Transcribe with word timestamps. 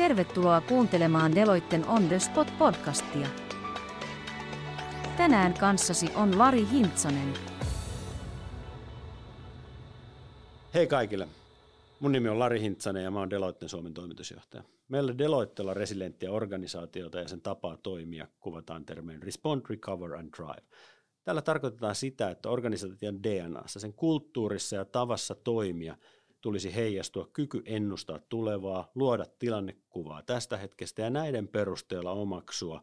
Tervetuloa 0.00 0.60
kuuntelemaan 0.60 1.34
Deloitten 1.34 1.88
On 1.88 2.08
The 2.08 2.18
Spot 2.18 2.48
podcastia. 2.58 3.26
Tänään 5.16 5.54
kanssasi 5.54 6.06
on 6.14 6.38
Lari 6.38 6.66
Hintsanen. 6.70 7.34
Hei 10.74 10.86
kaikille. 10.86 11.28
Mun 12.00 12.12
nimi 12.12 12.28
on 12.28 12.38
Lari 12.38 12.60
Hintsanen 12.60 13.04
ja 13.04 13.10
mä 13.10 13.18
oon 13.18 13.30
Deloitten 13.30 13.68
Suomen 13.68 13.94
toimitusjohtaja. 13.94 14.62
Meillä 14.88 15.18
Deloittella 15.18 15.74
resilenttiä 15.74 16.32
organisaatiota 16.32 17.18
ja 17.18 17.28
sen 17.28 17.40
tapaa 17.40 17.76
toimia 17.76 18.26
kuvataan 18.40 18.84
termein 18.84 19.22
Respond, 19.22 19.62
Recover 19.68 20.14
and 20.14 20.28
Drive. 20.36 20.66
Tällä 21.24 21.42
tarkoitetaan 21.42 21.94
sitä, 21.94 22.30
että 22.30 22.48
organisaation 22.48 23.22
DNAssa, 23.22 23.80
sen 23.80 23.92
kulttuurissa 23.92 24.76
ja 24.76 24.84
tavassa 24.84 25.34
toimia 25.34 25.96
tulisi 26.40 26.74
heijastua 26.74 27.28
kyky 27.32 27.62
ennustaa 27.64 28.18
tulevaa, 28.28 28.90
luoda 28.94 29.24
tilannekuvaa 29.38 30.22
tästä 30.22 30.56
hetkestä 30.56 31.02
ja 31.02 31.10
näiden 31.10 31.48
perusteella 31.48 32.12
omaksua 32.12 32.82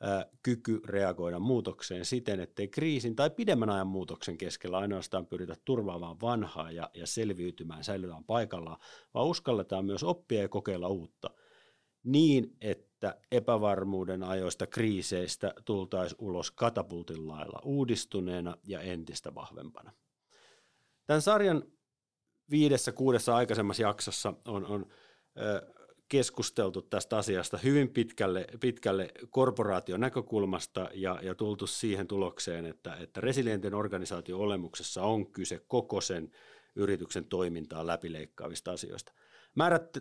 ää, 0.00 0.26
kyky 0.42 0.80
reagoida 0.84 1.38
muutokseen 1.38 2.04
siten, 2.04 2.40
ettei 2.40 2.68
kriisin 2.68 3.16
tai 3.16 3.30
pidemmän 3.30 3.70
ajan 3.70 3.86
muutoksen 3.86 4.38
keskellä 4.38 4.78
ainoastaan 4.78 5.26
pyritä 5.26 5.56
turvaamaan 5.64 6.20
vanhaa 6.20 6.70
ja, 6.70 6.90
ja 6.94 7.06
selviytymään, 7.06 7.84
säilytään 7.84 8.24
paikallaan, 8.24 8.78
vaan 9.14 9.26
uskalletaan 9.26 9.84
myös 9.84 10.02
oppia 10.02 10.40
ja 10.40 10.48
kokeilla 10.48 10.88
uutta 10.88 11.30
niin, 12.06 12.56
että 12.60 13.20
epävarmuuden 13.32 14.22
ajoista 14.22 14.66
kriiseistä 14.66 15.54
tultaisiin 15.64 16.18
ulos 16.20 16.50
katapultin 16.50 17.28
lailla 17.28 17.60
uudistuneena 17.64 18.56
ja 18.66 18.80
entistä 18.80 19.34
vahvempana. 19.34 19.92
Tämän 21.06 21.22
sarjan 21.22 21.62
viidessä, 22.50 22.92
kuudessa 22.92 23.36
aikaisemmassa 23.36 23.82
jaksossa 23.82 24.34
on, 24.44 24.66
on 24.66 24.86
ö, 25.40 25.76
keskusteltu 26.08 26.82
tästä 26.82 27.16
asiasta 27.16 27.58
hyvin 27.58 27.88
pitkälle, 27.88 28.46
pitkälle 28.60 29.08
korporaation 29.30 30.00
näkökulmasta 30.00 30.88
ja, 30.94 31.18
ja 31.22 31.34
tultu 31.34 31.66
siihen 31.66 32.06
tulokseen, 32.06 32.66
että, 32.66 32.96
että 32.96 33.20
resilientin 33.20 33.74
organisaation 33.74 34.40
olemuksessa 34.40 35.02
on 35.02 35.32
kyse 35.32 35.60
koko 35.68 36.00
sen 36.00 36.30
yrityksen 36.76 37.24
toimintaa 37.24 37.86
läpileikkaavista 37.86 38.72
asioista. 38.72 39.12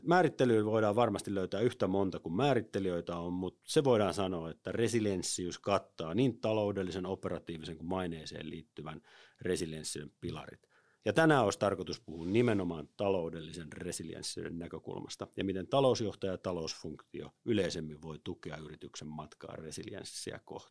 Määrittelyyn 0.04 0.66
voidaan 0.66 0.96
varmasti 0.96 1.36
löytää 1.36 1.62
yhtä 1.62 1.88
monta 1.88 2.20
kuin 2.20 2.36
määrittelijöitä 2.36 3.16
on, 3.18 3.34
mutta 3.34 3.62
se 3.64 3.84
voidaan 3.84 4.14
sanoa, 4.14 4.50
että 4.50 4.72
resilienssiys 4.72 5.60
kattaa 5.60 6.14
niin 6.14 6.40
taloudellisen, 6.40 7.06
operatiivisen 7.06 7.78
kuin 7.78 7.88
maineeseen 7.88 8.50
liittyvän 8.50 9.02
resilienssien 9.42 10.12
pilarit– 10.22 10.68
ja 11.06 11.14
tänään 11.14 11.44
olisi 11.44 11.60
tarkoitus 11.60 12.00
puhua 12.00 12.26
nimenomaan 12.26 12.90
taloudellisen 12.98 13.74
resilienssiyden 13.74 14.60
näkökulmasta 14.60 15.28
ja 15.38 15.44
miten 15.44 15.68
talousjohtaja 15.68 16.32
ja 16.32 16.38
talousfunktio 16.38 17.32
yleisemmin 17.46 18.02
voi 18.02 18.20
tukea 18.24 18.58
yrityksen 18.58 19.08
matkaa 19.08 19.56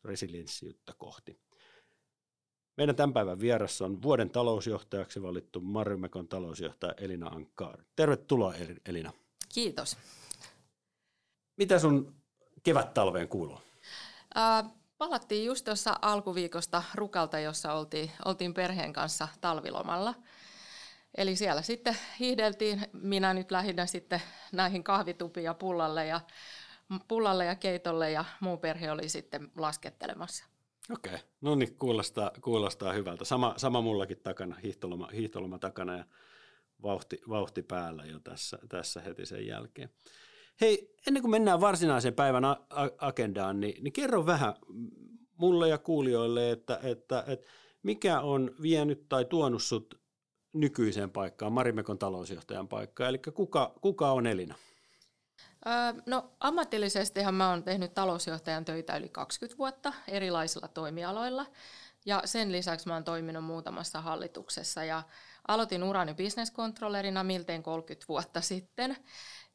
resilienssiyttä 0.05 0.93
kohti. 0.99 1.41
Meidän 2.77 2.97
tämän 2.97 3.13
päivän 3.13 3.41
vieressä 3.41 3.85
on 3.85 4.03
vuoden 4.03 4.31
talousjohtajaksi 4.31 5.23
valittu 5.23 5.61
Marimekon 5.61 6.29
talousjohtaja 6.29 6.95
Elina 6.97 7.27
Ankkaar. 7.27 7.85
Tervetuloa 7.97 8.55
Elina. 8.87 9.13
Kiitos. 9.55 9.97
Mitä 11.57 11.79
sun 11.79 12.15
kevät-talveen 12.63 13.29
kuuluu? 13.29 13.59
Uh, 14.37 14.71
Palattiin 15.05 15.45
just 15.45 15.65
tuossa 15.65 15.99
alkuviikosta 16.03 16.83
Rukalta, 16.95 17.39
jossa 17.39 17.73
oltiin, 17.73 18.11
oltiin 18.25 18.55
perheen 18.55 18.93
kanssa 18.93 19.29
talvilomalla. 19.41 20.15
Eli 21.17 21.37
siellä 21.37 21.63
sitten 21.63 21.97
hiihdeltiin, 22.21 22.83
minä 22.93 23.35
nyt 23.35 23.51
lähinnä 23.51 23.87
sitten 23.87 24.23
näihin 24.53 24.85
kahvitupiin 24.85 25.45
ja 25.45 25.55
pullalle 25.55 26.07
ja, 26.07 26.21
pullalle 27.09 27.45
ja 27.45 27.55
keitolle 27.55 28.11
ja 28.11 28.25
muu 28.41 28.57
perhe 28.57 28.91
oli 28.91 29.09
sitten 29.09 29.51
laskettelemassa. 29.57 30.45
Okei, 30.91 31.19
no 31.41 31.55
niin, 31.55 31.79
kuulostaa, 31.79 32.31
kuulostaa 32.41 32.93
hyvältä. 32.93 33.25
Sama, 33.25 33.55
sama 33.57 33.81
mullakin 33.81 34.21
takana, 34.23 34.57
hiihtoloma, 34.57 35.09
hiihtoloma 35.13 35.59
takana 35.59 35.97
ja 35.97 36.05
vauhti, 36.83 37.21
vauhti 37.29 37.63
päällä 37.63 38.05
jo 38.05 38.21
tässä, 38.21 38.59
tässä 38.69 39.01
heti 39.01 39.27
sen 39.27 39.47
jälkeen. 39.47 39.91
Hei, 40.61 40.95
ennen 41.07 41.23
kuin 41.23 41.31
mennään 41.31 41.61
varsinaiseen 41.61 42.15
päivän 42.15 42.45
agendaan, 42.99 43.61
niin, 43.61 43.85
niin 43.85 43.93
kerro 43.93 44.27
vähän 44.27 44.55
mulle 45.37 45.69
ja 45.69 45.79
kuulijoille, 45.79 46.51
että, 46.51 46.81
että, 46.83 47.25
että 47.27 47.47
mikä 47.83 48.21
on 48.21 48.51
vienyt 48.63 49.09
tai 49.09 49.25
tuonut 49.25 49.63
sut 49.63 50.01
nykyiseen 50.53 51.11
paikkaan, 51.11 51.53
Marimekon 51.53 51.99
talousjohtajan 51.99 52.69
paikkaan, 52.69 53.09
eli 53.09 53.19
kuka, 53.19 53.75
kuka 53.81 54.13
on 54.13 54.27
Elina? 54.27 54.55
No 56.07 56.31
ammatillisestihan 56.41 57.35
mä 57.35 57.51
oon 57.51 57.63
tehnyt 57.63 57.95
talousjohtajan 57.95 58.65
töitä 58.65 58.97
yli 58.97 59.09
20 59.09 59.59
vuotta 59.59 59.93
erilaisilla 60.09 60.69
toimialoilla 60.69 61.47
ja 62.07 62.23
sen 62.25 62.53
lisäksi 62.53 62.89
mä 62.89 62.95
oon 62.95 63.05
toiminut 63.05 63.45
muutamassa 63.45 64.01
hallituksessa 64.01 64.85
ja 64.85 65.03
aloitin 65.49 65.83
urani 65.83 66.15
bisneskontrollerina 66.15 67.25
miltein 67.25 67.63
30 67.63 68.05
vuotta 68.09 68.41
sitten 68.41 68.97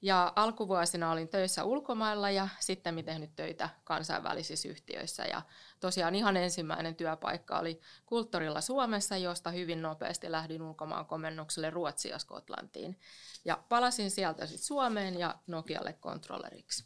ja 0.02 0.34
alkuvuosina 0.36 1.12
olin 1.12 1.30
töissä 1.30 1.64
ulkomailla 1.64 2.30
ja 2.30 2.48
sitten 2.60 3.06
tehnyt 3.06 3.36
töitä 3.36 3.70
kansainvälisissä 3.84 4.70
yhtiöissä. 4.70 5.24
Ja 5.24 5.42
tosiaan 5.80 6.16
ihan 6.16 6.38
ensimmäinen 6.38 6.96
työpaikka 6.96 7.60
oli 7.60 7.82
kulttuurilla 8.06 8.62
Suomessa, 8.62 9.18
josta 9.18 9.52
hyvin 9.52 9.82
nopeasti 9.82 10.32
lähdin 10.32 10.62
ulkomaan 10.62 11.06
komennukselle 11.06 11.70
Ruotsia 11.70 12.12
ja 12.12 12.20
Skotlantiin. 12.20 13.00
Ja 13.46 13.64
palasin 13.70 14.12
sieltä 14.12 14.46
sitten 14.46 14.66
Suomeen 14.66 15.20
ja 15.20 15.36
Nokialle 15.48 15.94
kontrolleriksi. 15.94 16.86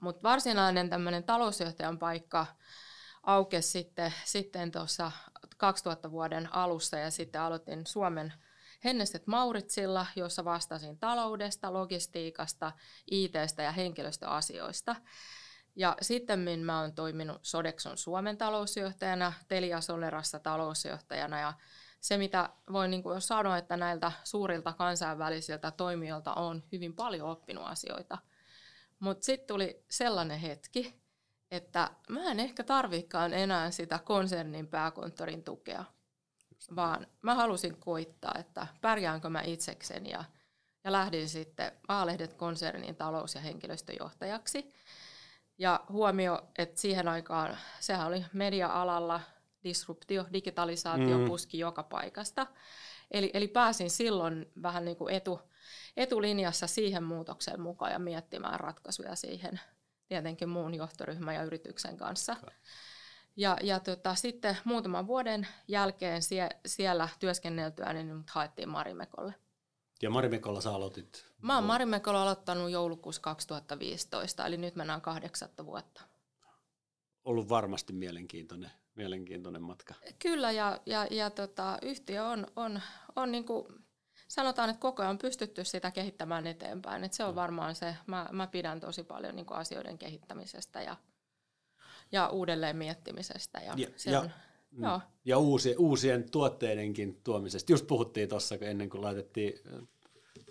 Mutta 0.00 0.22
varsinainen 0.22 0.90
tämmöinen 0.90 1.24
talousjohtajan 1.24 1.98
paikka 1.98 2.46
aukesi 3.22 3.68
sitten, 3.68 4.14
sitten 4.24 4.72
tuossa 4.72 5.12
2000 5.58 6.10
vuoden 6.10 6.54
alussa 6.54 6.98
ja 6.98 7.10
sitten 7.10 7.40
aloitin 7.40 7.86
Suomen– 7.86 8.32
Hennestet 8.84 9.26
Mauritsilla, 9.26 10.06
jossa 10.16 10.44
vastasin 10.44 10.98
taloudesta, 10.98 11.72
logistiikasta, 11.72 12.72
ITstä 13.10 13.62
ja 13.62 13.72
henkilöstöasioista. 13.72 14.96
Ja 15.76 15.96
sitten 16.00 16.40
mä 16.64 16.80
oon 16.80 16.92
toiminut 16.92 17.38
Sodexon 17.42 17.98
Suomen 17.98 18.38
talousjohtajana, 18.38 19.32
Telia 19.48 19.80
Solerassa 19.80 20.38
talousjohtajana 20.38 21.40
ja 21.40 21.52
se, 22.00 22.16
mitä 22.16 22.50
voin 22.72 22.90
niin 22.90 23.02
kuin 23.02 23.20
sanoa, 23.20 23.58
että 23.58 23.76
näiltä 23.76 24.12
suurilta 24.24 24.72
kansainvälisiltä 24.72 25.70
toimijoilta 25.70 26.34
on 26.34 26.62
hyvin 26.72 26.94
paljon 26.94 27.28
oppinut 27.28 27.66
asioita. 27.66 28.18
Mutta 29.00 29.24
sitten 29.24 29.48
tuli 29.48 29.84
sellainen 29.90 30.38
hetki, 30.38 31.00
että 31.50 31.90
mä 32.08 32.30
en 32.30 32.40
ehkä 32.40 32.64
tarvikaan 32.64 33.34
enää 33.34 33.70
sitä 33.70 33.98
konsernin 33.98 34.66
pääkonttorin 34.66 35.44
tukea– 35.44 35.84
vaan 36.76 37.06
mä 37.22 37.34
halusin 37.34 37.76
koittaa, 37.76 38.34
että 38.38 38.66
pärjäänkö 38.80 39.28
mä 39.28 39.42
itsekseni 39.42 40.10
ja, 40.10 40.24
ja 40.84 40.92
lähdin 40.92 41.28
sitten 41.28 41.72
Aalehdet 41.88 42.34
konsernin 42.34 42.96
talous- 42.96 43.34
ja 43.34 43.40
henkilöstöjohtajaksi. 43.40 44.72
Ja 45.58 45.84
huomio, 45.88 46.42
että 46.58 46.80
siihen 46.80 47.08
aikaan 47.08 47.58
sehän 47.80 48.06
oli 48.06 48.24
media-alalla 48.32 49.20
disruptio, 49.64 50.26
digitalisaatio 50.32 51.18
mm. 51.18 51.26
puski 51.26 51.58
joka 51.58 51.82
paikasta. 51.82 52.46
Eli, 53.10 53.30
eli 53.34 53.48
pääsin 53.48 53.90
silloin 53.90 54.52
vähän 54.62 54.84
niin 54.84 54.96
kuin 54.96 55.14
etu, 55.14 55.40
etulinjassa 55.96 56.66
siihen 56.66 57.04
muutokseen 57.04 57.60
mukaan 57.60 57.92
ja 57.92 57.98
miettimään 57.98 58.60
ratkaisuja 58.60 59.16
siihen 59.16 59.60
tietenkin 60.08 60.48
muun 60.48 60.74
johtoryhmän 60.74 61.34
ja 61.34 61.42
yrityksen 61.42 61.96
kanssa. 61.96 62.36
Ja, 63.36 63.56
ja 63.62 63.80
tota, 63.80 64.14
sitten 64.14 64.56
muutaman 64.64 65.06
vuoden 65.06 65.46
jälkeen 65.68 66.22
sie, 66.22 66.48
siellä 66.66 67.08
työskenneltyä, 67.20 67.92
niin 67.92 68.18
nyt 68.18 68.30
haettiin 68.30 68.68
Marimekolle. 68.68 69.34
Ja 70.02 70.10
Marimekolla 70.10 70.60
sä 70.60 70.74
aloitit? 70.74 71.26
Mä 71.42 71.54
oon 71.54 71.64
Marimekolla 71.64 72.22
aloittanut 72.22 72.70
joulukuussa 72.70 73.22
2015, 73.22 74.46
eli 74.46 74.56
nyt 74.56 74.76
mennään 74.76 75.00
kahdeksatta 75.00 75.66
vuotta. 75.66 76.02
Ollut 77.24 77.48
varmasti 77.48 77.92
mielenkiintoinen, 77.92 78.70
mielenkiintoinen 78.94 79.62
matka. 79.62 79.94
Kyllä, 80.18 80.50
ja, 80.50 80.80
ja, 80.86 81.06
ja 81.10 81.30
tota, 81.30 81.78
yhtiö 81.82 82.24
on, 82.24 82.46
on, 82.56 82.80
on 83.16 83.32
niin 83.32 83.44
kuin, 83.44 83.66
sanotaan, 84.28 84.70
että 84.70 84.80
koko 84.80 85.02
ajan 85.02 85.10
on 85.10 85.18
pystytty 85.18 85.64
sitä 85.64 85.90
kehittämään 85.90 86.46
eteenpäin. 86.46 87.04
Et 87.04 87.12
se 87.12 87.24
on 87.24 87.34
varmaan 87.34 87.74
se, 87.74 87.96
mä, 88.06 88.28
mä 88.32 88.46
pidän 88.46 88.80
tosi 88.80 89.04
paljon 89.04 89.36
niin 89.36 89.46
kuin 89.46 89.58
asioiden 89.58 89.98
kehittämisestä 89.98 90.82
ja, 90.82 90.96
ja 92.12 92.28
uudelleen 92.28 92.76
miettimisestä. 92.76 93.60
Ja, 93.60 93.74
ja, 93.76 93.88
se 93.96 94.10
ja, 94.10 94.20
on, 94.20 94.30
mm. 94.70 94.84
joo. 94.84 95.00
ja 95.24 95.38
uusi, 95.38 95.76
uusien 95.78 96.30
tuotteidenkin 96.30 97.20
tuomisesta. 97.24 97.72
Just 97.72 97.86
puhuttiin 97.86 98.28
tuossa 98.28 98.54
ennen 98.60 98.90
kuin 98.90 99.02
laitettiin 99.02 99.54
äh, 99.74 99.88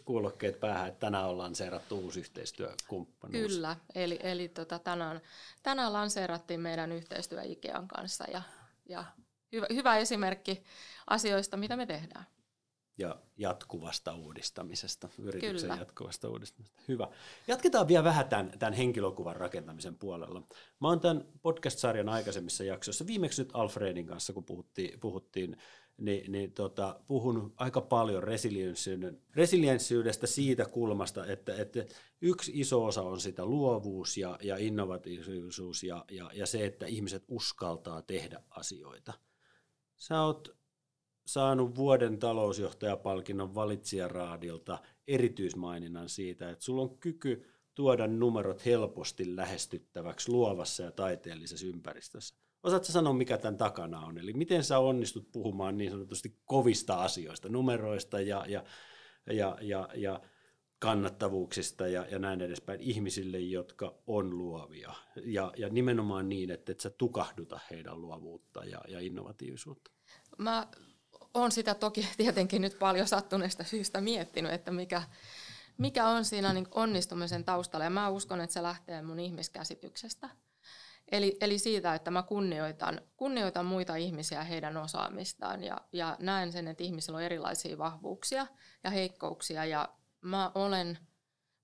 kuulokkeet 0.06 0.60
päähän, 0.60 0.88
että 0.88 1.00
tänään 1.00 1.30
on 1.30 1.38
lanseerattu 1.38 2.00
uusi 2.00 2.20
yhteistyökumppanuus. 2.20 3.52
Kyllä, 3.52 3.76
eli, 3.96 4.20
eli 4.24 4.48
tota, 4.50 4.80
tänään, 4.80 5.22
tänään 5.64 5.94
lanseerattiin 5.94 6.60
meidän 6.60 6.92
yhteistyö 6.92 7.42
Ikean 7.44 7.88
kanssa 7.88 8.26
ja, 8.32 8.42
ja 8.90 9.04
hyvä, 9.52 9.68
hyvä 9.74 9.98
esimerkki 9.98 10.64
asioista, 11.08 11.58
mitä 11.58 11.78
me 11.78 11.86
tehdään. 11.86 12.26
Ja 12.98 13.16
jatkuvasta 13.38 14.16
uudistamisesta, 14.16 15.10
yrityksen 15.20 15.70
Kyllä. 15.70 15.82
jatkuvasta 15.82 16.30
uudistamisesta. 16.30 16.84
Hyvä. 16.88 17.08
Jatketaan 17.48 17.88
vielä 17.88 18.04
vähän 18.04 18.30
tämän, 18.30 18.52
tämän 18.60 18.74
henkilökuvan 18.74 19.36
rakentamisen 19.36 19.96
puolella. 19.96 20.40
Mä 20.80 20.88
oon 20.88 21.00
tämän 21.00 21.26
podcast-sarjan 21.42 22.10
aikaisemmissa 22.10 22.64
jaksoissa, 22.64 23.08
viimeksi 23.08 23.42
nyt 23.42 23.52
Alfredin 23.54 24.06
kanssa, 24.06 24.34
kun 24.34 24.44
puhuttiin, 24.44 25.00
puhuttiin 25.00 25.58
niin, 25.98 26.32
niin 26.32 26.52
tota, 26.52 27.00
puhun 27.08 27.54
aika 27.56 27.82
paljon 27.82 28.24
resilienssiyden, 28.24 29.22
resilienssiydestä 29.36 30.28
siitä 30.28 30.66
kulmasta, 30.66 31.26
että, 31.26 31.56
että 31.56 31.86
yksi 32.22 32.52
iso 32.56 32.86
osa 32.86 33.02
on 33.02 33.20
sitä 33.20 33.46
luovuus 33.46 34.18
ja, 34.18 34.38
ja 34.42 34.58
innovatiivisuus 34.58 35.84
ja, 35.84 36.06
ja, 36.12 36.32
ja 36.34 36.46
se, 36.46 36.66
että 36.66 36.86
ihmiset 36.86 37.24
uskaltaa 37.28 38.02
tehdä 38.02 38.44
asioita. 38.50 39.14
Sä 39.96 40.22
oot 40.22 40.57
saanut 41.28 41.76
vuoden 41.76 42.20
talousjohtajapalkinnon 42.20 43.56
valitsijaraadilta 43.56 44.80
erityismaininnan 45.08 46.10
siitä, 46.10 46.50
että 46.50 46.66
sulla 46.66 46.82
on 46.82 46.98
kyky 46.98 47.46
tuoda 47.76 48.08
numerot 48.08 48.66
helposti 48.66 49.36
lähestyttäväksi 49.36 50.32
luovassa 50.32 50.84
ja 50.84 50.92
taiteellisessa 50.92 51.68
ympäristössä. 51.68 52.36
Osaatko 52.64 52.92
sanoa, 52.92 53.14
mikä 53.14 53.38
tämän 53.38 53.58
takana 53.58 54.00
on? 54.00 54.18
Eli 54.18 54.34
miten 54.34 54.64
sä 54.64 54.80
onnistut 54.80 55.32
puhumaan 55.32 55.78
niin 55.78 55.92
sanotusti 55.92 56.40
kovista 56.46 56.96
asioista, 56.96 57.50
numeroista 57.50 58.22
ja, 58.22 58.46
ja, 58.48 58.64
ja, 59.32 59.58
ja, 59.62 59.90
ja 59.96 60.22
kannattavuuksista 60.80 61.88
ja, 61.88 62.06
ja 62.12 62.20
näin 62.20 62.42
edespäin 62.42 62.82
ihmisille, 62.82 63.40
jotka 63.40 63.96
on 64.08 64.38
luovia. 64.38 64.94
Ja, 65.26 65.54
ja 65.58 65.70
nimenomaan 65.70 66.30
niin, 66.30 66.52
että 66.52 66.72
et 66.72 66.80
sä 66.80 66.90
tukahduta 66.90 67.60
heidän 67.72 68.02
luovuutta 68.02 68.66
ja, 68.66 68.82
ja 68.88 69.00
innovatiivisuutta. 69.00 69.92
Mä 70.38 70.68
oon 71.38 71.52
sitä 71.52 71.76
toki 71.76 72.08
tietenkin 72.18 72.62
nyt 72.62 72.80
paljon 72.80 73.08
sattuneesta 73.08 73.64
syystä 73.64 74.02
miettinyt, 74.02 74.52
että 74.52 74.72
mikä, 74.72 75.04
mikä 75.78 76.08
on 76.08 76.26
siinä 76.26 76.54
niin 76.54 76.68
onnistumisen 76.72 77.44
taustalla. 77.44 77.84
Ja 77.84 77.90
mä 77.90 78.10
uskon, 78.10 78.42
että 78.42 78.54
se 78.54 78.64
lähtee 78.64 79.02
mun 79.02 79.20
ihmiskäsityksestä. 79.20 80.30
Eli, 81.12 81.38
eli 81.42 81.60
siitä, 81.60 81.96
että 81.96 82.12
mä 82.12 82.24
kunnioitan, 82.24 83.02
kunnioitan 83.18 83.66
muita 83.66 83.96
ihmisiä 83.96 84.44
heidän 84.44 84.78
osaamistaan 84.78 85.64
ja, 85.64 85.78
ja 85.92 86.18
näen 86.20 86.52
sen, 86.52 86.68
että 86.68 86.84
ihmisillä 86.84 87.18
on 87.18 87.24
erilaisia 87.24 87.78
vahvuuksia 87.78 88.48
ja 88.84 88.90
heikkouksia. 88.90 89.66
Ja 89.66 89.90
mä 90.22 90.52
olen, 90.56 90.88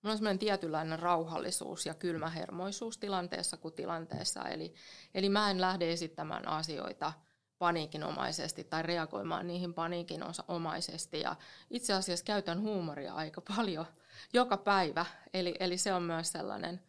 mulla 0.02 0.12
on 0.12 0.18
semmoinen 0.18 0.40
tietynlainen 0.40 1.00
rauhallisuus 1.00 1.86
ja 1.86 1.94
kylmähermoisuus 1.94 2.98
tilanteessa 2.98 3.58
kuin 3.58 3.74
tilanteessa. 3.74 4.42
Eli, 4.42 4.74
eli 5.14 5.30
mä 5.30 5.52
en 5.52 5.62
lähde 5.62 5.92
esittämään 5.92 6.48
asioita 6.48 7.14
paniikinomaisesti 7.64 8.64
tai 8.64 8.84
reagoimaan 8.84 9.48
niihin 9.48 9.74
paniikinomaisesti. 9.74 11.20
Ja 11.20 11.36
itse 11.70 11.94
asiassa 11.94 12.26
käytän 12.26 12.62
huumoria 12.62 13.14
aika 13.14 13.42
paljon 13.42 13.86
joka 14.34 14.58
päivä. 14.58 15.06
Eli, 15.34 15.56
eli 15.60 15.78
se 15.78 15.94
on 15.94 16.04
myös 16.04 16.32
sellainen, 16.32 16.82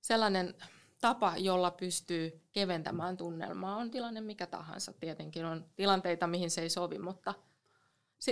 sellainen 0.00 0.54
tapa, 1.00 1.36
jolla 1.36 1.70
pystyy 1.70 2.40
keventämään 2.52 3.16
tunnelmaa. 3.16 3.76
On 3.76 3.90
tilanne 3.90 4.20
mikä 4.20 4.46
tahansa. 4.46 4.92
Tietenkin 4.92 5.44
on 5.44 5.64
tilanteita, 5.76 6.26
mihin 6.26 6.50
se 6.50 6.60
ei 6.60 6.70
sovi, 6.70 6.98
mutta 6.98 7.34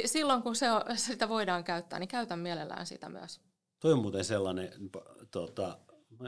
silloin 0.05 0.43
kun 0.43 0.57
se 0.57 0.71
on, 0.71 0.83
sitä 0.97 1.29
voidaan 1.29 1.65
käyttää, 1.65 1.99
niin 1.99 2.09
käytän 2.09 2.39
mielellään 2.39 2.87
sitä 2.87 3.09
myös. 3.09 3.41
Toi 3.81 3.93
on 3.93 4.03
muuten 4.03 4.25
sellainen, 4.25 4.73
tota, 5.31 5.79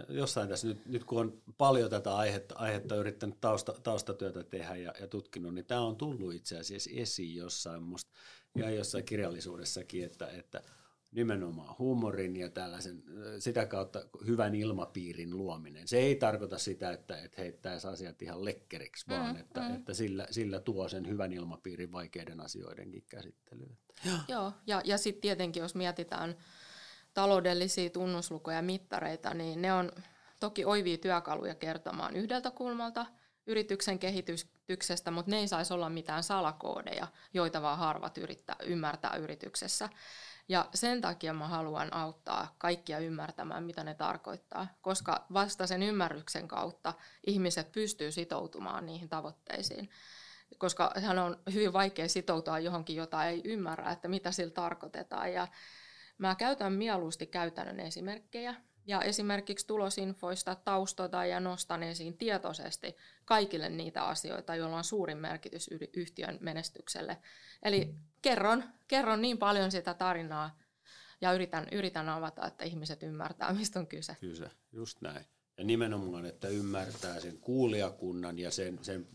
jossain 0.09 0.49
tässä 0.49 0.67
nyt, 0.67 0.87
nyt 0.87 1.05
kun 1.05 1.21
on 1.21 1.43
paljon 1.59 1.91
tätä 1.91 2.17
aihetta, 2.17 2.55
aihetta 2.55 2.97
yrittänyt 2.97 3.41
tausta, 3.41 3.73
taustatyötä 3.83 4.45
tehdä 4.45 4.77
ja, 4.77 4.95
ja 5.01 5.07
tutkinut, 5.07 5.55
niin 5.55 5.65
tämä 5.65 5.81
on 5.81 5.97
tullut 5.97 6.35
itse 6.35 6.59
asiassa 6.59 6.91
esiin 6.95 7.37
jossain 7.37 7.83
musta 7.83 8.11
ja 8.55 8.71
jossain 8.71 9.05
kirjallisuudessakin, 9.05 10.05
että, 10.05 10.27
että 10.27 10.63
nimenomaan 11.13 11.75
huumorin 11.79 12.37
ja 12.37 12.51
tällaisen, 12.51 13.03
sitä 13.39 13.67
kautta 13.67 14.05
hyvän 14.27 14.55
ilmapiirin 14.55 15.37
luominen. 15.39 15.89
Se 15.89 15.97
ei 15.97 16.15
tarkoita 16.15 16.59
sitä, 16.59 16.93
että, 16.93 17.23
että 17.23 17.43
heittäisi 17.43 17.87
asiat 17.87 18.23
ihan 18.23 18.45
lekkeriksi, 18.45 19.07
vaan 19.09 19.35
mm, 19.35 19.41
että, 19.41 19.61
mm. 19.61 19.75
että 19.75 19.95
sillä, 19.95 20.27
sillä 20.31 20.61
tuo 20.61 20.89
sen 20.89 21.09
hyvän 21.09 21.33
ilmapiirin 21.33 21.93
vaikeiden 21.93 22.41
asioidenkin 22.41 23.05
käsittelyyn. 23.09 23.79
Joo, 24.29 24.53
ja, 24.67 24.83
ja 24.85 24.99
sitten 24.99 25.23
tietenkin 25.23 25.61
jos 25.61 25.75
mietitään 25.75 26.37
taloudellisia 27.15 27.91
tunnuslukuja 27.91 28.57
ja 28.57 28.63
mittareita, 28.63 29.35
niin 29.35 29.63
ne 29.63 29.73
on 29.73 29.93
toki 30.41 30.65
oivia 30.65 30.99
työkaluja 30.99 31.55
kertomaan 31.55 32.17
yhdeltä 32.17 32.51
kulmalta 32.51 33.07
yrityksen 33.47 33.99
kehityksestä, 33.99 35.11
mutta 35.11 35.31
ne 35.31 35.39
ei 35.39 35.49
saisi 35.49 35.75
olla 35.75 35.89
mitään 35.89 36.23
salakoodeja, 36.23 37.07
joita 37.35 37.63
vaan 37.63 37.79
harvat 37.79 38.19
yrittää, 38.19 38.57
ymmärtää 38.63 39.17
yrityksessä. 39.17 39.89
Ja 40.49 40.69
sen 40.75 41.01
takia 41.01 41.35
mä 41.35 41.49
haluan 41.49 41.95
auttaa 41.95 42.55
kaikkia 42.59 42.99
ymmärtämään, 42.99 43.65
mitä 43.65 43.85
ne 43.85 43.95
tarkoittaa, 43.95 44.67
koska 44.83 45.27
vasta 45.33 45.67
sen 45.67 45.83
ymmärryksen 45.83 46.49
kautta 46.49 46.95
ihmiset 47.27 47.73
pystyy 47.73 48.13
sitoutumaan 48.13 48.87
niihin 48.87 49.09
tavoitteisiin. 49.09 49.91
Koska 50.59 50.93
hän 51.03 51.19
on 51.19 51.37
hyvin 51.53 51.73
vaikea 51.73 52.09
sitoutua 52.09 52.59
johonkin, 52.59 52.97
jota 52.97 53.25
ei 53.25 53.41
ymmärrä, 53.45 53.91
että 53.91 54.09
mitä 54.09 54.33
sillä 54.33 54.53
tarkoitetaan. 54.53 55.33
Ja 55.33 55.49
mä 56.19 56.35
käytän 56.35 56.73
mieluusti 56.73 57.27
käytännön 57.27 57.81
esimerkkejä, 57.81 58.55
ja 58.87 59.03
esimerkiksi 59.03 59.67
tulosinfoista 59.67 60.55
taustota 60.55 61.25
ja 61.25 61.41
nostan 61.41 61.83
esiin 61.83 62.19
tietoisesti 62.19 62.97
kaikille 63.25 63.69
niitä 63.69 64.05
asioita, 64.05 64.57
joilla 64.57 64.77
on 64.77 64.85
suurin 64.85 65.19
merkitys 65.19 65.71
yhtiön 65.97 66.39
menestykselle. 66.41 67.19
Eli 67.63 67.95
kerron, 68.23 68.65
kerron 68.89 69.23
niin 69.23 69.39
paljon 69.39 69.71
sitä 69.71 69.95
tarinaa 69.95 70.59
ja 71.21 71.33
yritän, 71.33 71.67
yritän 71.73 72.09
avata, 72.09 72.47
että 72.47 72.65
ihmiset 72.65 73.03
ymmärtää, 73.03 73.53
mistä 73.53 73.79
on 73.79 73.87
kyse. 73.87 74.17
Kyse, 74.21 74.51
just 74.73 75.01
näin. 75.01 75.27
Ja 75.59 75.65
nimenomaan, 75.65 76.27
että 76.27 76.49
ymmärtää 76.49 77.21
sen 77.21 77.39
kuulijakunnan 77.39 78.39
ja 78.39 78.51
sen, 78.51 78.79
sen 78.83 79.09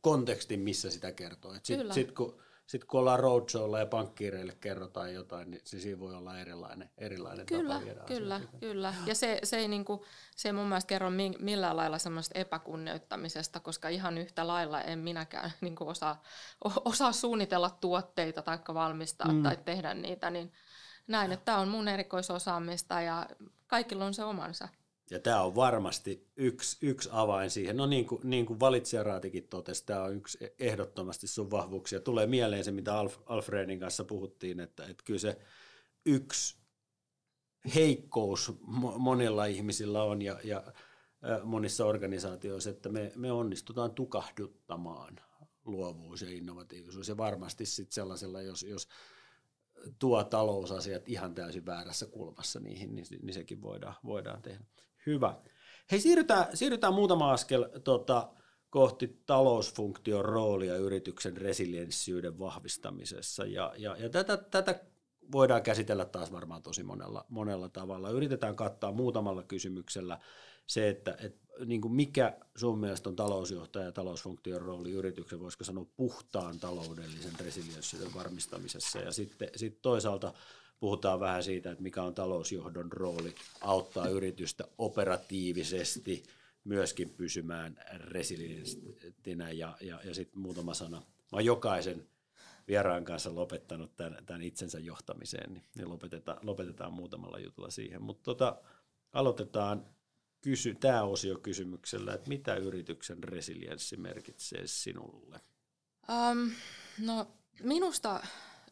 kontekstin, 0.00 0.60
missä 0.60 0.90
sitä 0.90 1.12
kertoo. 1.12 1.54
Sitten 1.62 1.94
sit, 1.94 2.12
kun 2.12 2.42
sitten 2.66 2.88
kun 2.88 3.00
ollaan 3.00 3.20
roadshowlla 3.20 3.78
ja 3.78 3.86
pankkiireille 3.86 4.56
kerrotaan 4.60 5.14
jotain, 5.14 5.50
niin 5.50 5.60
se 5.64 5.80
siinä 5.80 6.00
voi 6.00 6.14
olla 6.14 6.38
erilainen, 6.38 6.90
erilainen 6.98 7.46
kyllä, 7.46 7.74
tapa 7.74 7.84
viedä 7.84 8.00
Kyllä, 8.06 8.34
asioita. 8.34 8.58
kyllä. 8.58 8.94
Ja 9.06 9.14
se, 9.14 9.38
se, 9.42 9.56
ei 9.56 9.68
niinku, 9.68 10.04
se 10.36 10.48
ei 10.48 10.52
mun 10.52 10.66
mielestä 10.66 10.88
kerro 10.88 11.10
millään 11.38 11.76
lailla 11.76 11.98
semmoista 11.98 12.38
epäkunnioittamisesta, 12.38 13.60
koska 13.60 13.88
ihan 13.88 14.18
yhtä 14.18 14.46
lailla 14.46 14.80
en 14.80 14.98
minäkään 14.98 15.52
niinku 15.60 15.88
osaa, 15.88 16.22
osaa 16.84 17.12
suunnitella 17.12 17.70
tuotteita 17.70 18.42
tai 18.42 18.58
valmistaa 18.74 19.32
mm. 19.32 19.42
tai 19.42 19.56
tehdä 19.64 19.94
niitä, 19.94 20.30
niin 20.30 20.52
näin, 21.06 21.32
että 21.32 21.44
tämä 21.44 21.58
on 21.58 21.68
mun 21.68 21.88
erikoisosaamista 21.88 23.00
ja 23.00 23.26
kaikilla 23.66 24.04
on 24.04 24.14
se 24.14 24.24
omansa. 24.24 24.68
Ja 25.10 25.20
tämä 25.20 25.42
on 25.42 25.54
varmasti 25.54 26.28
yksi, 26.36 26.86
yksi 26.86 27.08
avain 27.12 27.50
siihen. 27.50 27.76
No 27.76 27.86
niin 27.86 28.06
kuin, 28.06 28.20
niin 28.24 28.46
kuin 28.46 28.60
valitsijaraatikin 28.60 29.48
totesi, 29.48 29.86
tämä 29.86 30.02
on 30.02 30.16
yksi 30.16 30.38
ehdottomasti 30.58 31.26
sun 31.26 31.50
vahvuuksia. 31.50 32.00
Tulee 32.00 32.26
mieleen 32.26 32.64
se, 32.64 32.72
mitä 32.72 32.98
Alf, 32.98 33.18
Alfredin 33.26 33.80
kanssa 33.80 34.04
puhuttiin, 34.04 34.60
että, 34.60 34.86
että 34.86 35.04
kyllä 35.04 35.20
se 35.20 35.38
yksi 36.06 36.56
heikkous 37.74 38.52
monilla 38.98 39.44
ihmisillä 39.44 40.02
on 40.02 40.22
ja, 40.22 40.40
ja 40.44 40.62
monissa 41.42 41.86
organisaatioissa, 41.86 42.70
että 42.70 42.88
me, 42.88 43.12
me 43.16 43.32
onnistutaan 43.32 43.90
tukahduttamaan 43.90 45.20
luovuus 45.64 46.22
ja 46.22 46.30
innovatiivisuus. 46.30 47.08
Ja 47.08 47.16
varmasti 47.16 47.66
sitten 47.66 47.94
sellaisella, 47.94 48.42
jos, 48.42 48.62
jos 48.62 48.88
tuo 49.98 50.24
talousasiat 50.24 51.08
ihan 51.08 51.34
täysin 51.34 51.66
väärässä 51.66 52.06
kulmassa 52.06 52.60
niihin, 52.60 52.94
niin, 52.94 53.06
niin 53.22 53.34
sekin 53.34 53.62
voidaan, 53.62 53.94
voidaan 54.04 54.42
tehdä. 54.42 54.64
Hyvä. 55.06 55.40
Hei, 55.90 56.00
siirrytään, 56.00 56.56
siirrytään 56.56 56.94
muutama 56.94 57.32
askel 57.32 57.68
tota, 57.84 58.32
kohti 58.70 59.22
talousfunktion 59.26 60.24
roolia 60.24 60.76
yrityksen 60.76 61.36
resilienssiyden 61.36 62.38
vahvistamisessa. 62.38 63.44
Ja, 63.44 63.74
ja, 63.78 63.96
ja 63.96 64.08
tätä, 64.08 64.36
tätä 64.36 64.80
voidaan 65.32 65.62
käsitellä 65.62 66.04
taas 66.04 66.32
varmaan 66.32 66.62
tosi 66.62 66.82
monella, 66.82 67.26
monella 67.28 67.68
tavalla. 67.68 68.10
Yritetään 68.10 68.56
kattaa 68.56 68.92
muutamalla 68.92 69.42
kysymyksellä 69.42 70.18
se, 70.66 70.88
että 70.88 71.16
et, 71.20 71.40
niin 71.66 71.80
kuin 71.80 71.94
mikä 71.94 72.38
sun 72.56 72.78
mielestä 72.78 73.08
on 73.08 73.16
talousjohtaja 73.16 73.84
ja 73.84 73.92
talousfunktion 73.92 74.62
rooli 74.62 74.90
yrityksen, 74.90 75.40
voisiko 75.40 75.64
sanoa 75.64 75.86
puhtaan 75.96 76.60
taloudellisen 76.60 77.40
resilienssiyden 77.40 78.14
varmistamisessa. 78.14 78.98
Ja 78.98 79.12
sitten 79.12 79.48
sit 79.56 79.82
toisaalta 79.82 80.32
puhutaan 80.80 81.20
vähän 81.20 81.42
siitä, 81.42 81.70
että 81.70 81.82
mikä 81.82 82.02
on 82.02 82.14
talousjohdon 82.14 82.92
rooli 82.92 83.34
auttaa 83.60 84.08
yritystä 84.08 84.64
operatiivisesti 84.78 86.22
myöskin 86.64 87.10
pysymään 87.10 87.78
resilienttinä 87.96 89.50
ja, 89.50 89.76
ja, 89.80 90.00
ja 90.04 90.14
sitten 90.14 90.40
muutama 90.40 90.74
sana. 90.74 90.96
Mä 90.96 91.04
oon 91.32 91.44
jokaisen 91.44 92.06
vieraan 92.68 93.04
kanssa 93.04 93.34
lopettanut 93.34 93.96
tämän, 93.96 94.26
tämän 94.26 94.42
itsensä 94.42 94.78
johtamiseen, 94.78 95.52
niin, 95.52 95.64
niin 95.76 95.88
lopetetaan, 95.88 96.38
lopetetaan 96.42 96.92
muutamalla 96.92 97.38
jutulla 97.38 97.70
siihen. 97.70 98.02
Mutta 98.02 98.24
tota, 98.24 98.56
aloitetaan 99.12 99.86
kysy, 100.40 100.74
tämä 100.74 101.02
osio 101.02 101.38
kysymyksellä, 101.38 102.14
että 102.14 102.28
mitä 102.28 102.54
yrityksen 102.54 103.24
resilienssi 103.24 103.96
merkitsee 103.96 104.66
sinulle? 104.66 105.40
Um, 106.08 106.50
no 106.98 107.26
minusta 107.62 108.20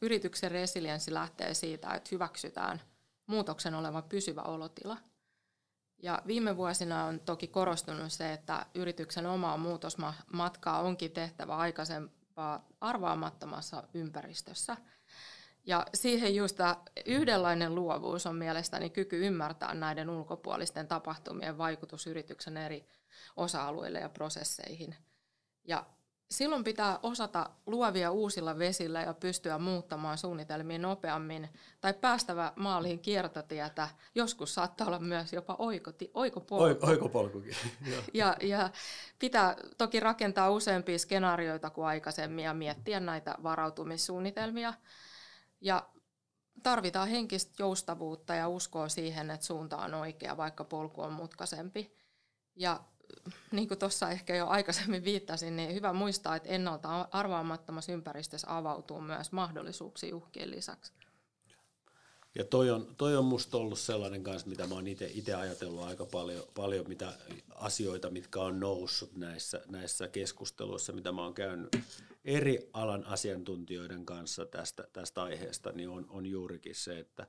yrityksen 0.03 0.51
resilienssi 0.51 1.15
lähtee 1.15 1.55
siitä, 1.55 1.95
että 1.95 2.09
hyväksytään 2.13 2.81
muutoksen 3.27 3.75
oleva 3.75 4.03
pysyvä 4.03 4.43
olotila. 4.43 4.97
Ja 6.03 6.23
viime 6.27 6.57
vuosina 6.57 7.05
on 7.05 7.21
toki 7.21 7.47
korostunut 7.47 8.13
se, 8.13 8.33
että 8.33 8.67
yrityksen 8.75 9.27
omaa 9.27 9.57
muutosmatkaa 9.57 10.81
onkin 10.81 11.11
tehtävä 11.11 11.57
aikaisempaa 11.57 12.69
arvaamattomassa 12.81 13.83
ympäristössä. 13.95 14.77
Ja 15.65 15.87
siihen 15.95 16.35
just 16.35 16.59
yhdenlainen 17.07 17.75
luovuus 17.75 18.27
on 18.27 18.37
mielestäni 18.37 18.91
kyky 18.91 19.27
ymmärtää 19.27 19.75
näiden 19.75 20.11
ulkopuolisten 20.11 20.89
tapahtumien 20.89 21.59
vaikutus 21.59 22.07
yrityksen 22.07 22.57
eri 22.57 22.87
osa-alueille 23.37 23.99
ja 24.01 24.09
prosesseihin. 24.09 24.97
Ja 25.65 25.87
silloin 26.33 26.65
pitää 26.65 26.99
osata 27.03 27.51
luovia 27.67 28.11
uusilla 28.11 28.59
vesillä 28.59 29.03
ja 29.03 29.15
pystyä 29.15 29.59
muuttamaan 29.59 30.19
suunnitelmia 30.19 30.79
nopeammin 30.79 31.49
tai 31.81 31.95
päästävä 31.95 32.53
maaliin 32.57 32.99
kiertotietä. 32.99 33.89
Joskus 34.15 34.55
saattaa 34.55 34.87
olla 34.87 34.99
myös 34.99 35.33
jopa 35.33 35.57
oikoti, 35.59 36.11
oikopolku. 36.15 36.87
Oikopolkukin. 36.87 37.57
ja, 38.15 38.37
ja 38.43 38.71
pitää 39.19 39.57
toki 39.79 40.01
rakentaa 40.01 40.51
useampia 40.51 40.99
skenaarioita 40.99 41.71
kuin 41.71 41.87
aikaisemmin 41.87 42.45
ja 42.45 42.55
miettiä 42.55 43.01
näitä 43.01 43.35
varautumissuunnitelmia. 43.43 44.75
Ja 45.61 45.89
tarvitaan 46.63 47.09
henkistä 47.09 47.53
joustavuutta 47.59 48.35
ja 48.35 48.49
uskoa 48.49 48.89
siihen, 48.89 49.31
että 49.31 49.47
suunta 49.47 49.77
on 49.77 49.95
oikea, 49.95 50.37
vaikka 50.37 50.65
polku 50.65 51.03
on 51.03 51.13
mutkaisempi. 51.13 51.97
Ja 52.57 52.81
niin 53.53 53.69
kuin 53.69 53.79
tuossa 53.79 54.11
ehkä 54.11 54.37
jo 54.37 54.47
aikaisemmin 54.47 55.05
viittasin, 55.05 55.57
niin 55.57 55.75
hyvä 55.75 55.93
muistaa, 55.93 56.37
että 56.37 56.49
ennalta 56.49 57.09
arvaamattomassa 57.11 57.93
ympäristössä 57.93 58.57
avautuu 58.57 59.01
myös 59.01 59.33
mahdollisuuksia 59.33 60.17
uhkien 60.17 60.51
lisäksi. 60.51 60.93
Ja 62.35 62.45
toi 62.45 62.71
on, 62.71 62.95
toi 62.97 63.17
on 63.17 63.25
musta 63.25 63.57
ollut 63.57 63.79
sellainen 63.79 64.25
kanssa, 64.25 64.49
mitä 64.49 64.67
mä 64.67 64.75
oon 64.75 64.87
itse 64.87 65.35
ajatellut 65.35 65.83
aika 65.83 66.07
paljon, 66.07 66.45
paljon 66.55 66.89
mitä 66.89 67.13
asioita, 67.55 68.11
mitkä 68.11 68.41
on 68.41 68.61
noussut 68.61 69.17
näissä, 69.17 69.61
näissä 69.69 70.09
keskusteluissa, 70.09 70.93
mitä 70.93 71.13
mä 71.13 71.23
oon 71.23 71.35
käynyt 71.35 71.77
eri 72.25 72.71
alan 72.73 73.07
asiantuntijoiden 73.07 74.07
kanssa 74.07 74.47
tästä, 74.47 74.89
tästä 74.93 75.23
aiheesta, 75.23 75.73
niin 75.73 75.89
on, 75.89 76.07
on 76.09 76.27
juurikin 76.27 76.75
se, 76.75 76.99
että 76.99 77.27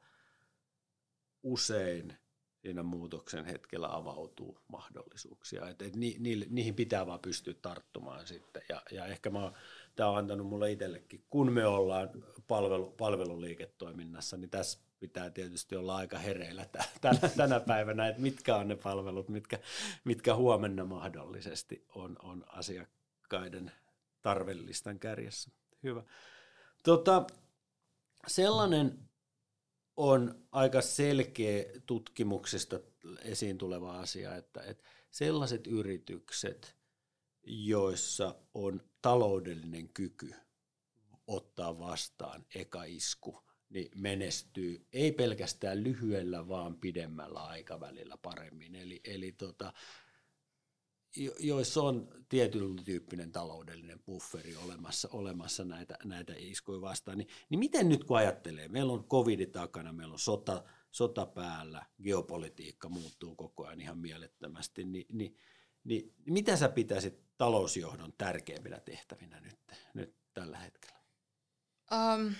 usein 1.43 2.17
siinä 2.63 2.83
muutoksen 2.83 3.45
hetkellä 3.45 3.95
avautuu 3.95 4.57
mahdollisuuksia. 4.67 5.69
Et, 5.69 5.81
et 5.81 5.95
ni, 5.95 6.15
ni, 6.19 6.47
niihin 6.49 6.75
pitää 6.75 7.07
vaan 7.07 7.19
pystyä 7.19 7.53
tarttumaan 7.53 8.27
sitten. 8.27 8.61
Ja, 8.69 8.81
ja 8.91 9.05
ehkä 9.05 9.29
mä, 9.29 9.51
tämä 9.95 10.09
on 10.09 10.17
antanut 10.17 10.47
mulle 10.47 10.71
itsellekin, 10.71 11.25
kun 11.29 11.51
me 11.51 11.65
ollaan 11.65 12.09
palvelu, 12.47 12.91
palveluliiketoiminnassa, 12.91 14.37
niin 14.37 14.49
tässä 14.49 14.79
pitää 14.99 15.29
tietysti 15.29 15.75
olla 15.75 15.95
aika 15.95 16.17
hereillä 16.17 16.65
tänä, 17.01 17.19
tänä 17.37 17.59
päivänä, 17.59 18.07
että 18.07 18.21
mitkä 18.21 18.55
on 18.55 18.67
ne 18.67 18.75
palvelut, 18.75 19.29
mitkä, 19.29 19.59
mitkä 20.03 20.35
huomenna 20.35 20.85
mahdollisesti 20.85 21.85
on, 21.95 22.15
on 22.23 22.43
asiakkaiden 22.47 23.71
tarvelistan 24.21 24.99
kärjessä. 24.99 25.51
Hyvä. 25.83 26.03
Tota, 26.83 27.27
sellainen 28.27 29.09
on 29.97 30.45
aika 30.51 30.81
selkeä 30.81 31.65
tutkimuksista 31.85 32.79
esiin 33.21 33.57
tuleva 33.57 33.99
asia, 33.99 34.35
että, 34.35 34.63
että 34.63 34.83
sellaiset 35.11 35.67
yritykset, 35.67 36.75
joissa 37.43 38.35
on 38.53 38.81
taloudellinen 39.01 39.89
kyky 39.89 40.33
ottaa 41.27 41.79
vastaan 41.79 42.45
eka 42.55 42.83
isku, 42.83 43.43
niin 43.69 43.91
menestyy 43.95 44.87
ei 44.93 45.11
pelkästään 45.11 45.83
lyhyellä, 45.83 46.47
vaan 46.47 46.75
pidemmällä 46.75 47.39
aikavälillä 47.43 48.17
paremmin. 48.17 48.75
Eli, 48.75 49.01
eli 49.03 49.31
tota, 49.31 49.73
joissa 51.39 51.81
on 51.81 52.07
tietyn 52.29 52.75
tyyppinen 52.85 53.31
taloudellinen 53.31 53.99
bufferi 53.99 54.55
olemassa, 54.55 55.09
olemassa 55.11 55.65
näitä, 55.65 55.97
näitä 56.03 56.33
iskuja 56.37 56.81
vastaan, 56.81 57.17
niin, 57.17 57.27
niin 57.49 57.59
miten 57.59 57.89
nyt 57.89 58.03
kun 58.03 58.17
ajattelee, 58.17 58.67
meillä 58.67 58.93
on 58.93 59.03
covid 59.03 59.45
takana, 59.45 59.93
meillä 59.93 60.13
on 60.13 60.19
sota, 60.19 60.63
sota 60.91 61.25
päällä, 61.25 61.85
geopolitiikka 62.03 62.89
muuttuu 62.89 63.35
koko 63.35 63.65
ajan 63.65 63.81
ihan 63.81 63.97
mielettömästi, 63.97 64.83
niin, 64.83 65.05
niin, 65.11 65.37
niin, 65.83 66.13
niin 66.25 66.33
mitä 66.33 66.57
sä 66.57 66.69
pitäisit 66.69 67.23
talousjohdon 67.37 68.13
tärkeimpinä 68.17 68.79
tehtävinä 68.79 69.39
nyt, 69.39 69.59
nyt 69.93 70.15
tällä 70.33 70.57
hetkellä? 70.57 70.99
Um, 71.91 72.33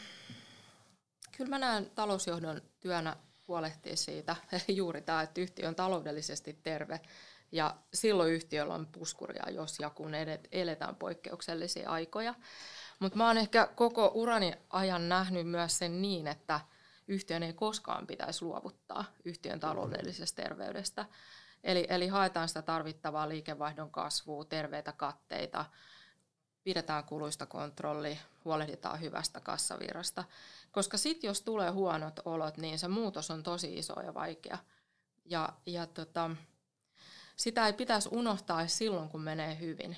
kyllä 1.38 1.50
mä 1.50 1.60
näen 1.60 1.92
talousjohdon 1.96 2.62
työnä 2.80 3.18
huolehtia 3.48 3.96
siitä 3.96 4.36
juuri 4.68 5.02
tämä, 5.02 5.22
että 5.22 5.42
yhtiö 5.42 5.68
on 5.68 5.76
taloudellisesti 5.76 6.60
terve 6.64 7.00
ja 7.54 7.76
silloin 7.94 8.34
yhtiöllä 8.34 8.74
on 8.74 8.88
puskuria, 8.88 9.50
jos 9.50 9.80
ja 9.80 9.90
kun 9.90 10.12
eletään 10.52 10.96
poikkeuksellisia 10.96 11.90
aikoja. 11.90 12.36
Mutta 13.00 13.18
mä 13.18 13.28
oon 13.28 13.38
ehkä 13.38 13.68
koko 13.76 14.12
urani 14.14 14.54
ajan 14.70 15.10
nähnyt 15.10 15.48
myös 15.48 15.78
sen 15.78 16.02
niin, 16.02 16.28
että 16.28 16.60
yhtiön 17.08 17.44
ei 17.44 17.54
koskaan 17.54 18.08
pitäisi 18.08 18.46
luovuttaa 18.46 19.06
yhtiön 19.26 19.60
taloudellisesta 19.60 20.42
terveydestä. 20.42 21.06
Eli, 21.64 21.88
eli 21.90 22.08
haetaan 22.08 22.48
sitä 22.48 22.62
tarvittavaa 22.62 23.30
liikevaihdon 23.30 23.92
kasvua, 23.92 24.46
terveitä 24.46 24.92
katteita, 24.92 25.66
pidetään 26.64 27.04
kuluista 27.04 27.46
kontrolli, 27.46 28.20
huolehditaan 28.46 29.02
hyvästä 29.02 29.40
kassavirrasta. 29.40 30.24
Koska 30.72 30.98
sitten 30.98 31.28
jos 31.28 31.42
tulee 31.42 31.70
huonot 31.70 32.20
olot, 32.26 32.58
niin 32.58 32.80
se 32.80 32.88
muutos 32.88 33.32
on 33.32 33.44
tosi 33.44 33.78
iso 33.78 34.02
ja 34.02 34.14
vaikea. 34.14 34.58
Ja, 35.26 35.50
ja 35.66 35.88
tota, 35.88 36.32
sitä 37.36 37.68
ei 37.68 37.74
pitäisi 37.74 38.10
unohtaa 38.12 38.68
silloin, 38.68 39.10
kun 39.10 39.22
menee 39.22 39.60
hyvin. 39.60 39.98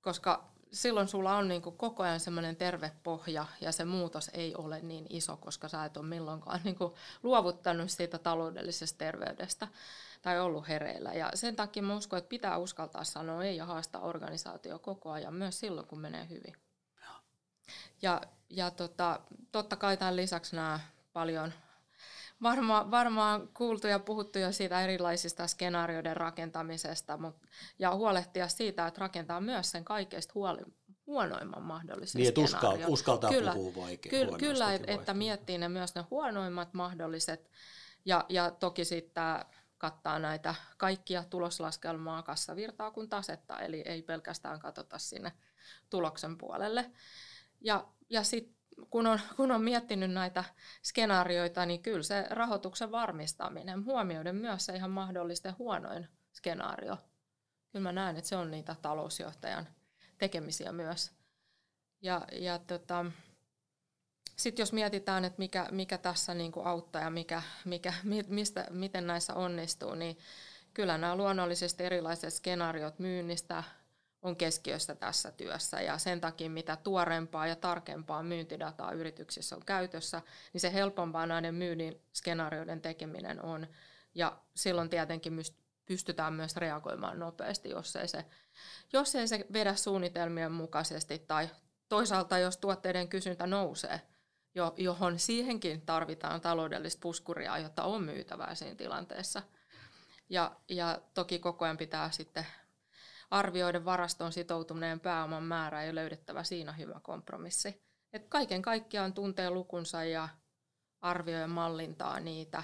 Koska 0.00 0.52
silloin 0.72 1.08
sulla 1.08 1.36
on 1.36 1.48
niin 1.48 1.62
kuin 1.62 1.76
koko 1.76 2.02
ajan 2.02 2.20
semmoinen 2.20 2.56
terve 2.56 2.92
pohja 3.02 3.46
ja 3.60 3.72
se 3.72 3.84
muutos 3.84 4.30
ei 4.32 4.54
ole 4.54 4.80
niin 4.80 5.06
iso, 5.10 5.36
koska 5.36 5.68
sä 5.68 5.84
et 5.84 5.96
ole 5.96 6.06
milloinkaan 6.06 6.60
niin 6.64 6.76
kuin 6.76 6.94
luovuttanut 7.22 7.90
siitä 7.90 8.18
taloudellisesta 8.18 8.98
terveydestä 8.98 9.68
tai 10.22 10.40
ollut 10.40 10.68
hereillä. 10.68 11.12
Ja 11.12 11.30
sen 11.34 11.56
takia 11.56 11.82
mä 11.82 11.96
uskon, 11.96 12.18
että 12.18 12.28
pitää 12.28 12.58
uskaltaa 12.58 13.04
sanoa 13.04 13.44
ei 13.44 13.56
ja 13.56 13.66
haastaa 13.66 14.00
organisaatio 14.00 14.78
koko 14.78 15.10
ajan, 15.10 15.34
myös 15.34 15.60
silloin, 15.60 15.86
kun 15.86 16.00
menee 16.00 16.28
hyvin. 16.28 16.56
Ja, 18.02 18.20
ja 18.50 18.70
tota, 18.70 19.20
totta 19.52 19.76
kai 19.76 19.96
tämän 19.96 20.16
lisäksi 20.16 20.56
nämä 20.56 20.80
paljon 21.12 21.52
varma, 22.42 22.90
varmaan 22.90 23.48
kuultu 23.54 23.86
ja 23.86 23.98
puhuttu 23.98 24.38
jo 24.38 24.52
siitä 24.52 24.80
erilaisista 24.80 25.46
skenaarioiden 25.46 26.16
rakentamisesta 26.16 27.16
mut, 27.16 27.36
ja 27.78 27.94
huolehtia 27.94 28.48
siitä, 28.48 28.86
että 28.86 29.00
rakentaa 29.00 29.40
myös 29.40 29.70
sen 29.70 29.84
kaikkein 29.84 30.22
huoli, 30.34 30.60
huonoimman 31.06 31.62
mahdollisen 31.62 32.18
Niin, 32.18 32.28
että 32.28 32.40
uskal, 32.40 32.78
uskaltaa 32.86 33.30
kyllä, 33.30 33.52
puhua 33.52 33.82
vaikea, 33.82 34.10
Kyllä, 34.10 34.38
kyllä 34.38 34.72
että, 34.72 34.92
että 34.92 35.14
miettii 35.14 35.58
ne 35.58 35.68
myös 35.68 35.94
ne 35.94 36.04
huonoimmat 36.10 36.74
mahdolliset 36.74 37.50
ja, 38.04 38.24
ja 38.28 38.50
toki 38.50 38.84
sitten 38.84 39.24
kattaa 39.78 40.18
näitä 40.18 40.54
kaikkia 40.76 41.24
tuloslaskelmaa, 41.30 42.22
kassavirtaa 42.22 42.90
kuin 42.90 43.08
tasetta, 43.08 43.58
eli 43.58 43.82
ei 43.86 44.02
pelkästään 44.02 44.60
katsota 44.60 44.98
sinne 44.98 45.32
tuloksen 45.90 46.38
puolelle. 46.38 46.90
Ja, 47.60 47.86
ja 48.10 48.22
sitten 48.22 48.57
kun 48.90 49.06
on, 49.06 49.20
kun 49.36 49.52
on 49.52 49.62
miettinyt 49.62 50.10
näitä 50.10 50.44
skenaarioita, 50.82 51.66
niin 51.66 51.82
kyllä 51.82 52.02
se 52.02 52.26
rahoituksen 52.30 52.90
varmistaminen, 52.90 53.84
huomioiden 53.84 54.36
myös 54.36 54.66
se 54.66 54.76
ihan 54.76 54.90
mahdollisten 54.90 55.58
huonoin 55.58 56.08
skenaario. 56.32 56.98
Kyllä 57.72 57.82
mä 57.82 57.92
näen, 57.92 58.16
että 58.16 58.28
se 58.28 58.36
on 58.36 58.50
niitä 58.50 58.76
talousjohtajan 58.82 59.68
tekemisiä 60.18 60.72
myös. 60.72 61.12
Ja, 62.02 62.26
ja 62.32 62.58
tota, 62.58 63.04
sitten 64.36 64.62
jos 64.62 64.72
mietitään, 64.72 65.24
että 65.24 65.38
mikä, 65.38 65.68
mikä 65.70 65.98
tässä 65.98 66.34
niin 66.34 66.52
kuin 66.52 66.66
auttaa 66.66 67.02
ja 67.02 67.10
mikä, 67.10 67.42
mikä, 67.64 67.94
mistä, 68.28 68.66
miten 68.70 69.06
näissä 69.06 69.34
onnistuu, 69.34 69.94
niin 69.94 70.18
kyllä 70.74 70.98
nämä 70.98 71.16
luonnollisesti 71.16 71.84
erilaiset 71.84 72.34
skenaariot 72.34 72.98
myynnistä, 72.98 73.64
on 74.22 74.36
keskiössä 74.36 74.94
tässä 74.94 75.32
työssä 75.32 75.80
ja 75.80 75.98
sen 75.98 76.20
takia 76.20 76.50
mitä 76.50 76.76
tuorempaa 76.76 77.46
ja 77.46 77.56
tarkempaa 77.56 78.22
myyntidataa 78.22 78.92
yrityksissä 78.92 79.56
on 79.56 79.64
käytössä, 79.66 80.22
niin 80.52 80.60
se 80.60 80.72
helpompaa 80.72 81.26
näiden 81.26 81.54
myynnin 81.54 82.02
skenaarioiden 82.12 82.80
tekeminen 82.80 83.44
on 83.44 83.66
ja 84.14 84.38
silloin 84.54 84.90
tietenkin 84.90 85.42
pystytään 85.86 86.32
myös 86.32 86.56
reagoimaan 86.56 87.18
nopeasti, 87.18 87.70
jos 87.70 87.96
ei 87.96 88.08
se, 88.08 88.24
jos 88.92 89.14
ei 89.14 89.28
se 89.28 89.46
vedä 89.52 89.74
suunnitelmien 89.74 90.52
mukaisesti 90.52 91.18
tai 91.18 91.50
toisaalta 91.88 92.38
jos 92.38 92.56
tuotteiden 92.56 93.08
kysyntä 93.08 93.46
nousee, 93.46 94.00
johon 94.76 95.18
siihenkin 95.18 95.80
tarvitaan 95.80 96.40
taloudellista 96.40 97.00
puskuria, 97.02 97.58
jotta 97.58 97.82
on 97.82 98.02
myytävää 98.02 98.54
siinä 98.54 98.74
tilanteessa. 98.74 99.42
Ja, 100.28 100.56
ja 100.68 101.00
toki 101.14 101.38
koko 101.38 101.64
ajan 101.64 101.76
pitää 101.76 102.10
sitten 102.10 102.46
arvioida 103.30 103.84
varastoon 103.84 104.32
sitoutuneen 104.32 105.00
pääoman 105.00 105.42
määrää 105.42 105.84
ja 105.84 105.94
löydettävä 105.94 106.44
siinä 106.44 106.72
hyvä 106.72 107.00
kompromissi. 107.02 107.82
Et 108.12 108.28
kaiken 108.28 108.62
kaikkiaan 108.62 109.12
tuntee 109.12 109.50
lukunsa 109.50 110.04
ja 110.04 110.28
arvioi 111.00 111.48
mallintaa 111.48 112.20
niitä. 112.20 112.62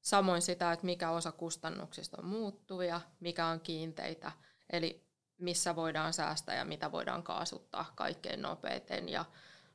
Samoin 0.00 0.42
sitä, 0.42 0.72
että 0.72 0.86
mikä 0.86 1.10
osa 1.10 1.32
kustannuksista 1.32 2.16
on 2.18 2.26
muuttuvia, 2.26 3.00
mikä 3.20 3.46
on 3.46 3.60
kiinteitä, 3.60 4.32
eli 4.72 5.06
missä 5.38 5.76
voidaan 5.76 6.12
säästää 6.12 6.54
ja 6.54 6.64
mitä 6.64 6.92
voidaan 6.92 7.22
kaasuttaa 7.22 7.92
kaikkein 7.94 8.42
nopeiten. 8.42 9.08
Ja 9.08 9.24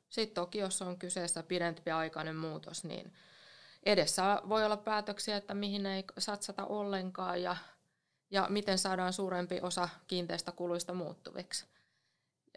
sitten 0.09 0.35
toki, 0.35 0.57
jos 0.57 0.81
on 0.81 0.99
kyseessä 0.99 1.43
pidempi 1.43 1.91
aikainen 1.91 2.35
muutos, 2.35 2.83
niin 2.83 3.13
edessä 3.83 4.41
voi 4.49 4.65
olla 4.65 4.77
päätöksiä, 4.77 5.37
että 5.37 5.53
mihin 5.53 5.85
ei 5.85 6.03
satsata 6.17 6.65
ollenkaan 6.65 7.41
ja, 7.41 7.55
ja 8.31 8.47
miten 8.49 8.77
saadaan 8.77 9.13
suurempi 9.13 9.59
osa 9.61 9.89
kiinteistä 10.07 10.51
kuluista 10.51 10.93
muuttuviksi. 10.93 11.65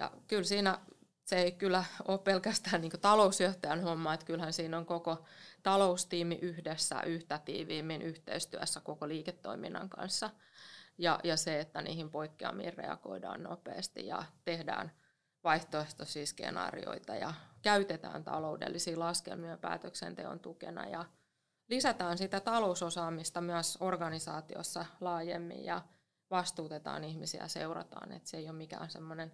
Ja 0.00 0.12
kyllä 0.28 0.44
siinä 0.44 0.78
se 1.24 1.36
ei 1.36 1.52
kyllä 1.52 1.84
ole 2.08 2.18
pelkästään 2.18 2.80
niin 2.80 2.92
talousjohtajan 3.00 3.80
homma, 3.80 4.14
että 4.14 4.26
kyllähän 4.26 4.52
siinä 4.52 4.78
on 4.78 4.86
koko 4.86 5.24
taloustiimi 5.62 6.38
yhdessä 6.42 7.02
yhtä 7.02 7.38
tiiviimmin 7.44 8.02
yhteistyössä 8.02 8.80
koko 8.80 9.08
liiketoiminnan 9.08 9.88
kanssa. 9.88 10.30
Ja, 10.98 11.20
ja 11.24 11.36
se, 11.36 11.60
että 11.60 11.82
niihin 11.82 12.10
poikkeamiin 12.10 12.74
reagoidaan 12.74 13.42
nopeasti 13.42 14.06
ja 14.06 14.24
tehdään 14.44 14.92
vaihtoehtoisia 15.44 16.26
skenaarioita 16.26 17.14
ja 17.14 17.34
käytetään 17.62 18.24
taloudellisia 18.24 18.98
laskelmia 18.98 19.56
päätöksenteon 19.56 20.40
tukena 20.40 20.86
ja 20.86 21.04
lisätään 21.68 22.18
sitä 22.18 22.40
talousosaamista 22.40 23.40
myös 23.40 23.78
organisaatiossa 23.80 24.86
laajemmin 25.00 25.64
ja 25.64 25.82
vastuutetaan 26.30 27.04
ihmisiä 27.04 27.42
ja 27.42 27.48
seurataan, 27.48 28.12
että 28.12 28.30
se 28.30 28.36
ei 28.36 28.48
ole 28.48 28.56
mikään 28.56 28.90
semmoinen 28.90 29.32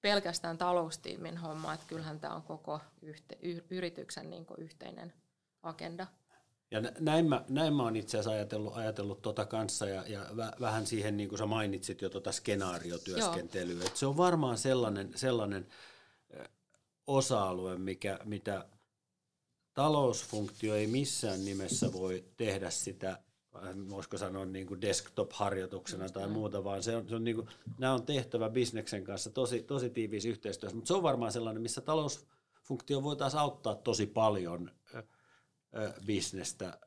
pelkästään 0.00 0.58
taloustiimin 0.58 1.36
homma, 1.36 1.74
että 1.74 1.86
kyllähän 1.88 2.20
tämä 2.20 2.34
on 2.34 2.42
koko 2.42 2.80
yhte, 3.02 3.38
y, 3.42 3.60
yrityksen 3.70 4.30
niin 4.30 4.46
yhteinen 4.58 5.12
agenda. 5.62 6.06
Ja 6.70 6.80
näin 7.00 7.28
mä, 7.28 7.44
näin 7.48 7.74
mä 7.74 7.82
oon 7.82 7.96
itse 7.96 8.18
asiassa 8.18 8.30
ajatellut, 8.30 8.76
ajatellut 8.76 9.22
tota 9.22 9.46
kanssa 9.46 9.88
ja, 9.88 10.04
ja 10.06 10.26
väh, 10.36 10.50
vähän 10.60 10.86
siihen, 10.86 11.16
niin 11.16 11.28
kuin 11.28 11.38
sä 11.38 11.46
mainitsit 11.46 12.02
jo 12.02 12.10
tota 12.10 12.32
skenaariotyöskentelyä, 12.32 13.84
että 13.86 13.98
se 13.98 14.06
on 14.06 14.16
varmaan 14.16 14.58
sellainen, 14.58 15.12
sellainen 15.14 15.66
osa-alue, 17.06 17.78
mikä, 17.78 18.18
mitä 18.24 18.66
talousfunktio 19.74 20.74
ei 20.74 20.86
missään 20.86 21.44
nimessä 21.44 21.92
voi 21.92 22.24
tehdä 22.36 22.70
sitä 22.70 23.18
voisiko 23.90 24.18
sanoa 24.18 24.44
niin 24.44 24.66
kuin 24.66 24.80
desktop-harjoituksena 24.80 26.08
tai 26.08 26.28
muuta, 26.28 26.64
vaan 26.64 26.82
se 26.82 26.96
on, 26.96 27.08
se 27.08 27.14
on 27.14 27.24
niin 27.24 27.36
kuin, 27.36 27.48
nämä 27.78 27.94
on 27.94 28.06
tehtävä 28.06 28.50
bisneksen 28.50 29.04
kanssa 29.04 29.30
tosi, 29.30 29.62
tosi 29.62 29.90
tiiviissä 29.90 30.28
yhteistyössä, 30.28 30.76
mutta 30.76 30.88
se 30.88 30.94
on 30.94 31.02
varmaan 31.02 31.32
sellainen, 31.32 31.62
missä 31.62 31.80
talousfunktio 31.80 33.02
voi 33.02 33.16
taas 33.16 33.34
auttaa 33.34 33.74
tosi 33.74 34.06
paljon 34.06 34.70
bisnestä 36.06 36.78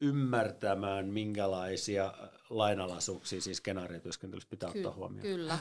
ymmärtämään, 0.00 1.08
minkälaisia 1.08 2.14
lainalaisuuksia 2.50 3.40
siis 3.40 3.56
skenaariotyöskentelyssä 3.56 4.48
pitää 4.50 4.72
Ky- 4.72 4.78
ottaa 4.78 4.94
huomioon. 4.94 5.22
Kyllä, 5.22 5.58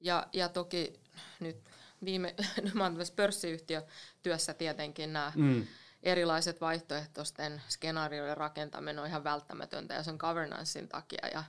ja, 0.00 0.26
ja 0.32 0.48
toki 0.48 0.92
nyt 1.40 1.56
viime, 2.04 2.34
mä 2.74 2.86
olen 2.86 2.96
pörssiyhtiötyössä 3.16 4.54
tietenkin 4.54 5.12
nämä 5.12 5.32
mm 5.36 5.66
erilaiset 6.04 6.60
vaihtoehtoisten 6.60 7.62
skenaarioiden 7.68 8.36
rakentaminen 8.36 8.98
on 8.98 9.06
ihan 9.06 9.24
välttämätöntä 9.24 9.94
ja 9.94 10.02
sen 10.02 10.16
governancein 10.18 10.88
takia. 10.88 11.28
Ja, 11.32 11.44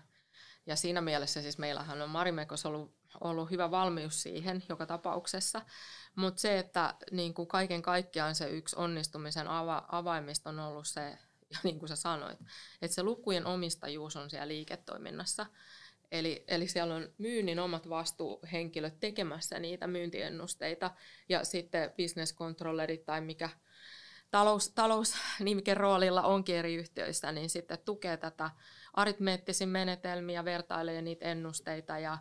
ja 0.66 0.76
siinä 0.76 1.02
mielessä 1.02 1.42
siis 1.42 1.58
meillähän 1.58 2.02
on 2.02 2.10
Marimekos 2.10 2.66
ollut, 2.66 2.96
ollut 3.22 3.52
hyvä 3.52 3.72
valmius 3.72 4.22
siihen 4.22 4.64
joka 4.70 4.86
tapauksessa, 4.86 5.62
mutta 6.16 6.42
se, 6.42 6.60
että 6.60 6.96
niin 7.12 7.34
kuin 7.34 7.48
kaiken 7.48 7.82
kaikkiaan 7.82 8.36
se 8.36 8.50
yksi 8.50 8.76
onnistumisen 8.76 9.48
ava, 9.48 9.86
avaimista 9.88 10.50
on 10.50 10.60
ollut 10.60 10.88
se, 10.88 11.02
ja 11.54 11.60
niin 11.64 11.80
kuin 11.80 11.90
sä 11.90 11.96
sanoit, 11.96 12.40
että 12.82 12.96
se 12.96 13.04
lukujen 13.04 13.46
omistajuus 13.46 14.16
on 14.16 14.30
siellä 14.30 14.48
liiketoiminnassa. 14.48 15.46
Eli, 16.12 16.44
eli 16.48 16.68
siellä 16.68 16.96
on 16.96 17.10
myynnin 17.18 17.60
omat 17.60 17.90
vastuuhenkilöt 17.90 19.00
tekemässä 19.00 19.60
niitä 19.60 19.88
myyntiennusteita 19.88 20.92
ja 21.30 21.44
sitten 21.44 21.92
business 21.98 22.36
controllerit 22.36 23.06
tai 23.06 23.22
mikä– 23.22 23.50
talous, 24.32 24.70
talousnimiken 24.70 25.78
roolilla 25.78 26.22
onkin 26.22 26.56
eri 26.56 26.76
yhtiöissä, 26.76 27.32
niin 27.32 27.50
sitten 27.50 27.78
tukee 27.86 28.18
tätä 28.18 28.52
aritmeettisin 28.94 29.70
menetelmiä, 29.70 30.46
vertailee 30.46 31.02
niitä 31.02 31.26
ennusteita 31.26 32.00
ja, 32.00 32.18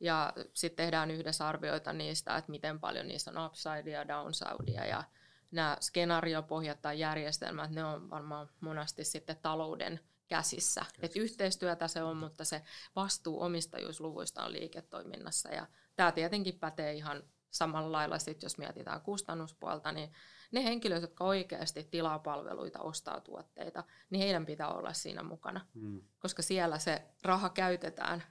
ja 0.00 0.32
sitten 0.54 0.84
tehdään 0.84 1.10
yhdessä 1.10 1.48
arvioita 1.48 1.92
niistä, 1.92 2.36
että 2.36 2.50
miten 2.50 2.80
paljon 2.80 3.08
niissä 3.08 3.30
on 3.30 3.46
upsidea 3.46 3.98
ja 3.98 4.08
downsidea 4.08 4.86
ja 4.86 5.04
nämä 5.50 5.76
skenaariopohjat 5.80 6.82
tai 6.82 6.98
järjestelmät, 6.98 7.70
ne 7.70 7.84
on 7.84 8.10
varmaan 8.10 8.48
monasti 8.60 9.04
sitten 9.04 9.36
talouden 9.42 10.00
käsissä. 10.30 10.84
Et 11.02 11.16
yhteistyötä 11.16 11.88
se 11.88 12.02
on, 12.02 12.16
mutta 12.16 12.44
se 12.44 12.62
vastuu 12.96 13.42
omistajuusluvuista 13.42 14.44
on 14.44 14.52
liiketoiminnassa 14.52 15.48
ja 15.48 15.66
tämä 15.96 16.12
tietenkin 16.12 16.58
pätee 16.58 16.92
ihan 16.92 17.22
samalla 17.50 17.92
lailla 17.92 18.18
sit, 18.18 18.42
jos 18.42 18.58
mietitään 18.58 19.00
kustannuspuolta, 19.00 19.92
niin 19.92 20.12
ne 20.52 20.64
henkilöt, 20.64 21.02
jotka 21.02 21.24
oikeasti 21.24 21.84
tilaa 21.84 22.18
palveluita, 22.18 22.80
ostaa 22.80 23.20
tuotteita, 23.20 23.84
niin 24.10 24.22
heidän 24.22 24.46
pitää 24.46 24.68
olla 24.68 24.92
siinä 24.92 25.22
mukana, 25.22 25.66
mm. 25.74 26.00
koska 26.18 26.42
siellä 26.42 26.78
se 26.78 27.02
raha 27.22 27.48
käytetään, 27.48 28.22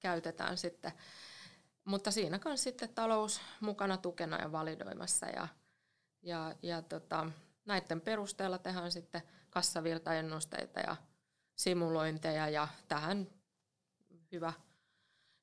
käytetään 0.00 0.58
sitten. 0.58 0.92
Mutta 1.84 2.10
siinä 2.10 2.38
kanssa 2.38 2.64
sitten 2.64 2.94
talous 2.94 3.40
mukana 3.60 3.96
tukena 3.96 4.40
ja 4.40 4.52
validoimassa 4.52 5.26
ja, 5.26 5.48
ja, 6.22 6.54
ja 6.62 6.82
tota, 6.82 7.30
näiden 7.64 8.00
perusteella 8.00 8.58
tehdään 8.58 8.92
sitten 8.92 9.22
kassavirtaennusteita 9.50 10.80
ja 10.80 10.96
simulointeja 11.56 12.48
ja 12.48 12.68
tähän 12.88 13.26
hyvä 14.32 14.52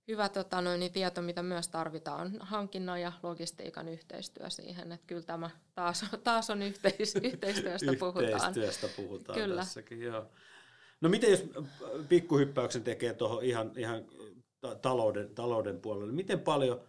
hyvä 0.08 0.30
tota, 0.30 0.62
noin, 0.62 0.80
niin 0.80 0.91
tieto, 0.91 1.21
mitä 1.21 1.43
myös 1.43 1.67
tarvitaan, 1.67 2.38
hankinnan 2.39 3.02
ja 3.02 3.12
logistiikan 3.23 3.89
yhteistyö 3.89 4.49
siihen. 4.49 4.91
Että 4.91 5.08
kyllä 5.08 5.21
tämä 5.21 5.49
taas, 5.76 6.06
taas 6.23 6.49
on 6.49 6.62
yhteis, 6.62 7.15
yhteistyöstä 7.32 7.93
puhutaan. 7.99 8.23
Yhteistyöstä 8.23 8.88
puhutaan 8.95 9.39
kyllä. 9.39 9.62
tässäkin, 9.62 10.02
joo. 10.02 10.26
No 11.02 11.10
miten 11.10 11.32
jos 11.32 11.43
pikkuhyppäyksen 12.10 12.84
tekee 12.84 13.13
tuohon 13.13 13.43
ihan, 13.43 13.71
ihan 13.76 14.06
talouden, 14.82 15.36
talouden 15.36 15.82
puolelle, 15.82 16.13
miten 16.13 16.39
paljon 16.39 16.82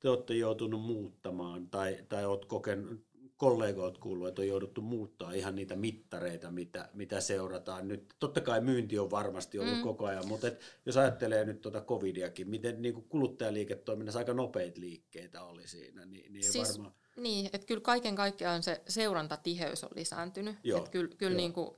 te 0.00 0.08
olette 0.08 0.34
joutunut 0.34 0.80
muuttamaan 0.80 1.68
tai, 1.68 1.98
tai 2.08 2.26
olet 2.26 2.44
kokenut, 2.44 3.00
kollegoilta 3.42 4.00
kuullut, 4.00 4.28
että 4.28 4.42
on 4.42 4.48
jouduttu 4.48 4.80
muuttaa 4.80 5.32
ihan 5.32 5.54
niitä 5.54 5.76
mittareita, 5.76 6.50
mitä, 6.50 6.88
mitä 6.94 7.20
seurataan 7.20 7.88
nyt. 7.88 8.14
Totta 8.18 8.40
kai 8.40 8.60
myynti 8.60 8.98
on 8.98 9.10
varmasti 9.10 9.58
ollut 9.58 9.76
mm. 9.76 9.82
koko 9.82 10.06
ajan, 10.06 10.28
mutta 10.28 10.46
et 10.48 10.60
jos 10.86 10.96
ajattelee 10.96 11.44
nyt 11.44 11.60
tuota 11.60 11.80
covidiakin, 11.80 12.50
miten 12.50 12.82
niin 12.82 12.94
kuin 12.94 13.08
kuluttajaliiketoiminnassa 13.08 14.18
aika 14.18 14.34
nopeita 14.34 14.80
liikkeitä 14.80 15.42
oli 15.42 15.68
siinä, 15.68 16.06
niin, 16.06 16.32
niin 16.32 16.52
siis, 16.52 16.72
varmaan... 16.72 16.94
Niin, 17.16 17.46
että 17.52 17.66
kyllä 17.66 17.80
kaiken 17.80 18.14
kaikkiaan 18.14 18.62
se 18.62 18.82
seurantatiheys 18.88 19.84
on 19.84 19.90
lisääntynyt. 19.94 20.56
Joo, 20.64 20.78
että 20.78 20.90
kyllä, 20.90 21.14
kyllä 21.18 21.36
niin 21.36 21.52
kuin 21.52 21.70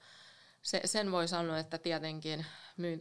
se, 0.62 0.80
sen 0.84 1.12
voi 1.12 1.28
sanoa, 1.28 1.58
että 1.58 1.78
tietenkin 1.78 2.46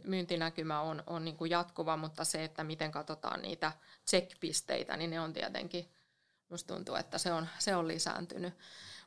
myyntinäkymä 0.04 0.80
on, 0.80 1.02
on 1.06 1.24
niin 1.24 1.36
kuin 1.36 1.50
jatkuva, 1.50 1.96
mutta 1.96 2.24
se, 2.24 2.44
että 2.44 2.64
miten 2.64 2.90
katsotaan 2.90 3.42
niitä 3.42 3.72
check-pisteitä, 4.10 4.96
niin 4.96 5.10
ne 5.10 5.20
on 5.20 5.32
tietenkin 5.32 5.88
Musta 6.54 6.74
tuntuu, 6.74 6.94
että 6.94 7.18
se 7.18 7.32
on, 7.32 7.48
se 7.58 7.76
on 7.76 7.88
lisääntynyt. 7.88 8.54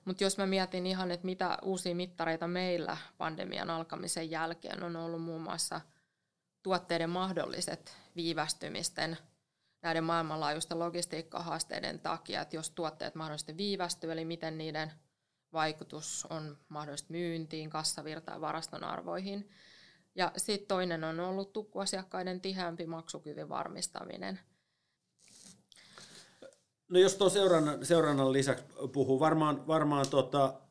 Mutta 0.05 0.23
jos 0.23 0.37
mä 0.37 0.45
mietin 0.45 0.85
ihan, 0.85 1.11
että 1.11 1.25
mitä 1.25 1.57
uusia 1.61 1.95
mittareita 1.95 2.47
meillä 2.47 2.97
pandemian 3.17 3.69
alkamisen 3.69 4.31
jälkeen 4.31 4.83
on 4.83 4.95
ollut 4.95 5.21
muun 5.21 5.41
muassa 5.41 5.81
tuotteiden 6.63 7.09
mahdolliset 7.09 7.97
viivästymisten 8.15 9.17
näiden 9.81 10.03
maailmanlaajuisten 10.03 10.79
logistiikkahaasteiden 10.79 11.99
takia, 11.99 12.41
että 12.41 12.55
jos 12.55 12.69
tuotteet 12.71 13.15
mahdollisesti 13.15 13.57
viivästyy, 13.57 14.11
eli 14.11 14.25
miten 14.25 14.57
niiden 14.57 14.91
vaikutus 15.53 16.27
on 16.29 16.57
mahdollisesti 16.69 17.13
myyntiin, 17.13 17.69
kassavirtaan 17.69 18.41
varaston 18.41 18.83
arvoihin. 18.83 19.49
Ja 20.15 20.31
sitten 20.37 20.67
toinen 20.67 21.03
on 21.03 21.19
ollut 21.19 21.53
tukkuasiakkaiden 21.53 22.41
tiheämpi 22.41 22.85
maksukyvyn 22.85 23.49
varmistaminen– 23.49 24.39
No 26.89 26.99
jos 26.99 27.15
tuon 27.15 27.31
seurannan, 27.31 27.85
seurannan 27.85 28.33
lisäksi 28.33 28.65
puhuu, 28.91 29.19
varmaan, 29.19 29.67
varmaan 29.67 30.09
tota, 30.09 30.61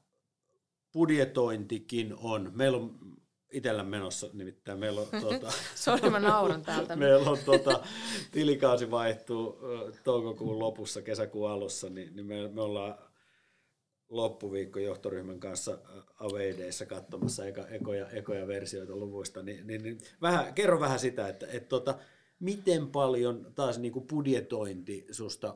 budjetointikin 0.92 2.14
on. 2.18 2.52
Meillä 2.55 2.79
on 2.79 2.98
itsellä 3.52 3.85
menossa, 3.85 4.31
nimittäin 4.33 4.79
meillä 4.79 5.00
on... 5.00 5.07
Tuota, 5.20 5.52
Sori, 5.74 6.11
mä 6.11 6.20
nauran 6.20 6.62
täältä. 6.62 6.96
meillä 6.96 7.31
on 7.31 7.38
tuota, 7.44 7.85
tilikausi 8.33 8.90
vaihtuu 8.90 9.59
toukokuun 10.05 10.59
lopussa, 10.59 11.02
kesäkuun 11.02 11.50
alussa, 11.50 11.88
niin, 11.88 12.16
niin 12.16 12.26
me, 12.26 12.48
me 12.48 12.62
ollaan 12.62 12.98
loppuviikko 14.09 14.79
johtoryhmän 14.79 15.40
kanssa 15.40 15.79
Aveideissa 16.20 16.87
katsomassa 16.87 17.46
eka, 17.46 17.66
ekoja, 17.66 18.11
ekoja 18.11 18.46
versioita 18.46 18.96
luvuista, 18.96 19.42
niin, 19.42 19.66
niin, 19.66 19.83
niin 19.83 19.98
vähän, 20.22 20.55
kerro 20.55 20.81
vähän 20.81 20.98
sitä, 20.98 21.29
että 21.29 21.46
et, 21.52 21.68
tota, 21.68 21.98
miten 22.40 22.87
paljon 22.87 23.52
taas 23.55 23.79
niin 23.79 23.92
kuin 23.92 24.07
budjetointi 24.07 25.07
susta 25.11 25.55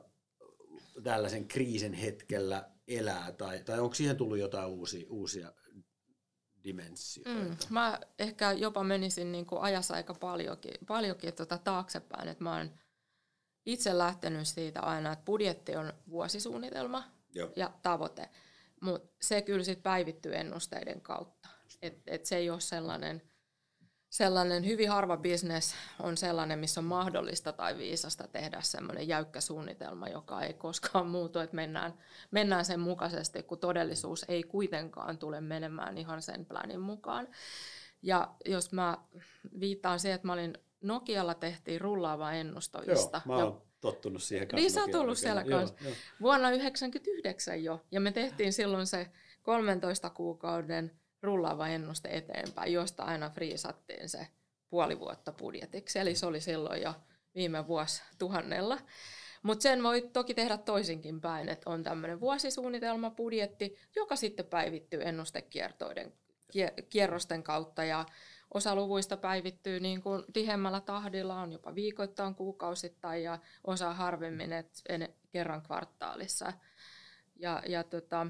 tällaisen 1.02 1.48
kriisin 1.48 1.92
hetkellä 1.92 2.70
elää, 2.88 3.32
tai, 3.32 3.64
tai 3.64 3.80
onko 3.80 3.94
siihen 3.94 4.16
tullut 4.16 4.38
jotain 4.38 4.68
uusia, 4.68 5.06
uusia 5.08 5.52
dimensioita? 6.64 7.30
Mm, 7.30 7.56
mä 7.70 8.00
ehkä 8.18 8.52
jopa 8.52 8.84
menisin 8.84 9.32
niin 9.32 9.46
kuin 9.46 9.62
ajassa 9.62 9.94
aika 9.94 10.14
paljonkin, 10.14 10.74
paljonkin 10.86 11.34
tuota 11.34 11.58
taaksepäin, 11.58 12.28
että 12.28 12.44
mä 12.44 12.56
oon 12.56 12.70
itse 13.66 13.98
lähtenyt 13.98 14.48
siitä 14.48 14.80
aina, 14.80 15.12
että 15.12 15.24
budjetti 15.24 15.76
on 15.76 15.92
vuosisuunnitelma 16.10 17.04
Joo. 17.34 17.52
ja 17.56 17.72
tavoite, 17.82 18.28
mutta 18.80 19.08
se 19.22 19.42
kyllä 19.42 19.64
sitten 19.64 19.82
päivittyy 19.82 20.36
ennusteiden 20.36 21.00
kautta. 21.00 21.48
Et, 21.82 22.02
et 22.06 22.26
se 22.26 22.36
ei 22.36 22.50
ole 22.50 22.60
sellainen, 22.60 23.22
sellainen 24.10 24.66
hyvin 24.66 24.90
harva 24.90 25.16
bisnes 25.16 25.74
on 26.00 26.16
sellainen, 26.16 26.58
missä 26.58 26.80
on 26.80 26.84
mahdollista 26.84 27.52
tai 27.52 27.78
viisasta 27.78 28.28
tehdä 28.28 28.60
semmoinen 28.60 29.08
jäykkä 29.08 29.40
suunnitelma, 29.40 30.08
joka 30.08 30.42
ei 30.42 30.52
koskaan 30.52 31.06
muutu, 31.16 31.38
että 31.38 31.56
mennään, 31.56 31.94
mennään 32.30 32.64
sen 32.64 32.80
mukaisesti, 32.80 33.42
kun 33.42 33.58
todellisuus 33.58 34.24
ei 34.28 34.42
kuitenkaan 34.42 35.18
tule 35.18 35.40
menemään 35.40 35.98
ihan 35.98 36.22
sen 36.22 36.46
planin 36.46 36.80
mukaan. 36.80 37.28
Ja 38.02 38.34
jos 38.44 38.72
mä 38.72 38.98
viittaan 39.60 40.00
siihen, 40.00 40.14
että 40.14 40.26
mä 40.26 40.32
olin 40.32 40.58
Nokialla 40.80 41.34
tehtiin 41.34 41.80
rullaava 41.80 42.32
ennustovista. 42.32 43.22
Joo, 43.26 43.36
mä 43.36 43.44
oon 43.44 43.62
tottunut 43.80 44.22
siihen 44.22 44.48
kanssa. 44.48 44.62
Niin 44.62 44.70
sä 44.70 44.80
oot 44.80 44.94
ollut 44.94 45.18
siellä 45.18 45.44
kanssa. 45.44 45.76
Joo, 45.80 45.88
joo. 45.88 45.96
Vuonna 46.20 46.48
1999 46.48 47.64
jo. 47.64 47.84
Ja 47.90 48.00
me 48.00 48.12
tehtiin 48.12 48.52
silloin 48.52 48.86
se 48.86 49.06
13 49.42 50.10
kuukauden 50.10 50.99
rullaava 51.22 51.68
ennuste 51.68 52.08
eteenpäin, 52.08 52.72
josta 52.72 53.02
aina 53.02 53.30
friisattiin 53.30 54.08
se 54.08 54.26
puoli 54.70 54.98
vuotta 55.00 55.32
budjetiksi. 55.32 55.98
Eli 55.98 56.14
se 56.14 56.26
oli 56.26 56.40
silloin 56.40 56.82
jo 56.82 56.94
viime 57.34 57.66
vuosi 57.66 58.02
tuhannella. 58.18 58.78
Mutta 59.42 59.62
sen 59.62 59.82
voi 59.82 60.10
toki 60.12 60.34
tehdä 60.34 60.58
toisinkin 60.58 61.20
päin, 61.20 61.48
että 61.48 61.70
on 61.70 61.82
tämmöinen 61.82 62.20
vuosisuunnitelma, 62.20 63.10
budjetti, 63.10 63.76
joka 63.96 64.16
sitten 64.16 64.46
päivittyy 64.46 65.00
ennustekiertoiden 65.02 66.12
kierrosten 66.88 67.42
kautta 67.42 67.84
ja 67.84 68.06
osa 68.54 68.74
luvuista 68.74 69.16
päivittyy 69.16 69.80
niin 69.80 70.02
kuin 70.02 70.24
tihemmällä 70.32 70.80
tahdilla, 70.80 71.40
on 71.40 71.52
jopa 71.52 71.74
viikoittain, 71.74 72.34
kuukausittain 72.34 73.22
ja 73.22 73.38
osa 73.64 73.94
harvemmin, 73.94 74.52
että 74.52 74.82
kerran 75.30 75.62
kvartaalissa. 75.62 76.52
Ja, 77.36 77.62
ja 77.66 77.84
tota, 77.84 78.26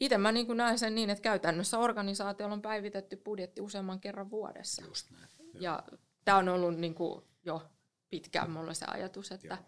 itse 0.00 0.18
mä 0.18 0.32
niin 0.32 0.56
näen 0.56 0.78
sen 0.78 0.94
niin, 0.94 1.10
että 1.10 1.22
käytännössä 1.22 1.78
organisaatiolla 1.78 2.54
on 2.54 2.62
päivitetty 2.62 3.16
budjetti 3.16 3.60
useamman 3.60 4.00
kerran 4.00 4.30
vuodessa. 4.30 4.84
Just 4.84 5.10
näin. 5.10 5.28
Ja 5.60 5.82
tämä 6.24 6.38
on 6.38 6.48
ollut 6.48 6.76
niin 6.76 6.94
kuin 6.94 7.24
jo 7.44 7.62
pitkään 8.10 8.50
mulla 8.50 8.74
se 8.74 8.86
ajatus, 8.86 9.32
että 9.32 9.58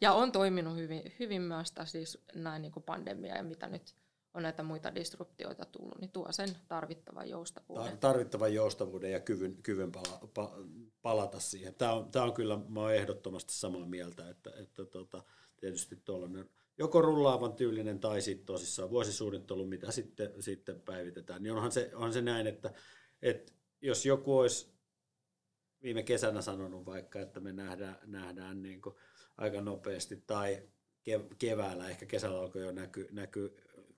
ja 0.00 0.12
on 0.12 0.32
toiminut 0.32 0.76
hyvin, 0.76 1.12
hyvin 1.18 1.42
myös 1.42 1.74
siis 1.84 2.18
näin 2.34 2.62
niin 2.62 2.72
kuin 2.72 2.82
pandemia 2.82 3.36
ja 3.36 3.42
mitä 3.42 3.68
nyt 3.68 3.94
on 4.34 4.42
näitä 4.42 4.62
muita 4.62 4.94
disruptioita 4.94 5.64
tullut, 5.64 6.00
niin 6.00 6.10
tuo 6.10 6.32
sen 6.32 6.56
tarvittavan 6.68 7.28
joustavuuden. 7.28 7.98
Tarvittavan 7.98 8.54
joustavuuden 8.54 9.12
ja 9.12 9.20
kyvyn, 9.20 9.62
kyvyn 9.62 9.92
pala, 9.92 10.28
pa, 10.34 10.52
palata 11.02 11.40
siihen. 11.40 11.74
Tämä 11.74 11.92
on, 11.92 12.10
tämä 12.10 12.24
on 12.24 12.32
kyllä, 12.32 12.58
mä 12.68 12.80
olen 12.80 12.96
ehdottomasti 12.96 13.52
samaa 13.52 13.86
mieltä, 13.86 14.30
että, 14.30 14.50
että 14.56 14.84
tota, 14.84 15.22
tietysti 15.56 15.96
tuollainen 15.96 16.50
joko 16.78 17.02
rullaavan 17.02 17.52
tyylinen 17.52 18.00
tai 18.00 18.20
sitten 18.20 18.46
tosissaan 18.46 18.90
vuosisuunnittelu, 18.90 19.66
mitä 19.66 19.92
sitten, 19.92 20.42
sitten 20.42 20.80
päivitetään, 20.80 21.42
niin 21.42 21.52
onhan 21.52 21.72
se, 21.72 21.90
onhan 21.94 22.12
se 22.12 22.22
näin, 22.22 22.46
että, 22.46 22.72
että 23.22 23.52
jos 23.80 24.06
joku 24.06 24.38
olisi 24.38 24.74
viime 25.82 26.02
kesänä 26.02 26.42
sanonut 26.42 26.86
vaikka, 26.86 27.20
että 27.20 27.40
me 27.40 27.52
nähdään, 27.52 27.98
nähdään 28.06 28.62
niin 28.62 28.82
kuin 28.82 28.94
aika 29.36 29.60
nopeasti 29.60 30.16
tai 30.16 30.68
keväällä, 31.38 31.88
ehkä 31.88 32.06
kesällä 32.06 32.40
alkoi 32.40 32.62
jo 32.62 32.72
näkyä 32.72 33.08
näky 33.12 33.56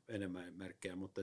enemmän 0.09 0.55
merkkejä, 0.55 0.97
mutta 0.97 1.21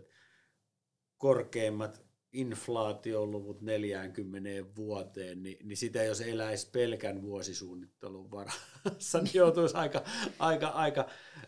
korkeimmat 1.17 2.12
inflaatioluvut 2.33 3.61
40 3.61 4.75
vuoteen, 4.75 5.43
niin, 5.43 5.57
niin 5.67 5.77
sitä 5.77 6.03
jos 6.03 6.21
eläisi 6.21 6.69
pelkän 6.69 7.21
vuosisuunnittelun 7.21 8.31
varassa, 8.31 9.21
niin 9.21 9.33
joutuisi 9.33 9.75
aika, 9.75 10.03
aika, 10.39 10.67
aika 10.67 11.01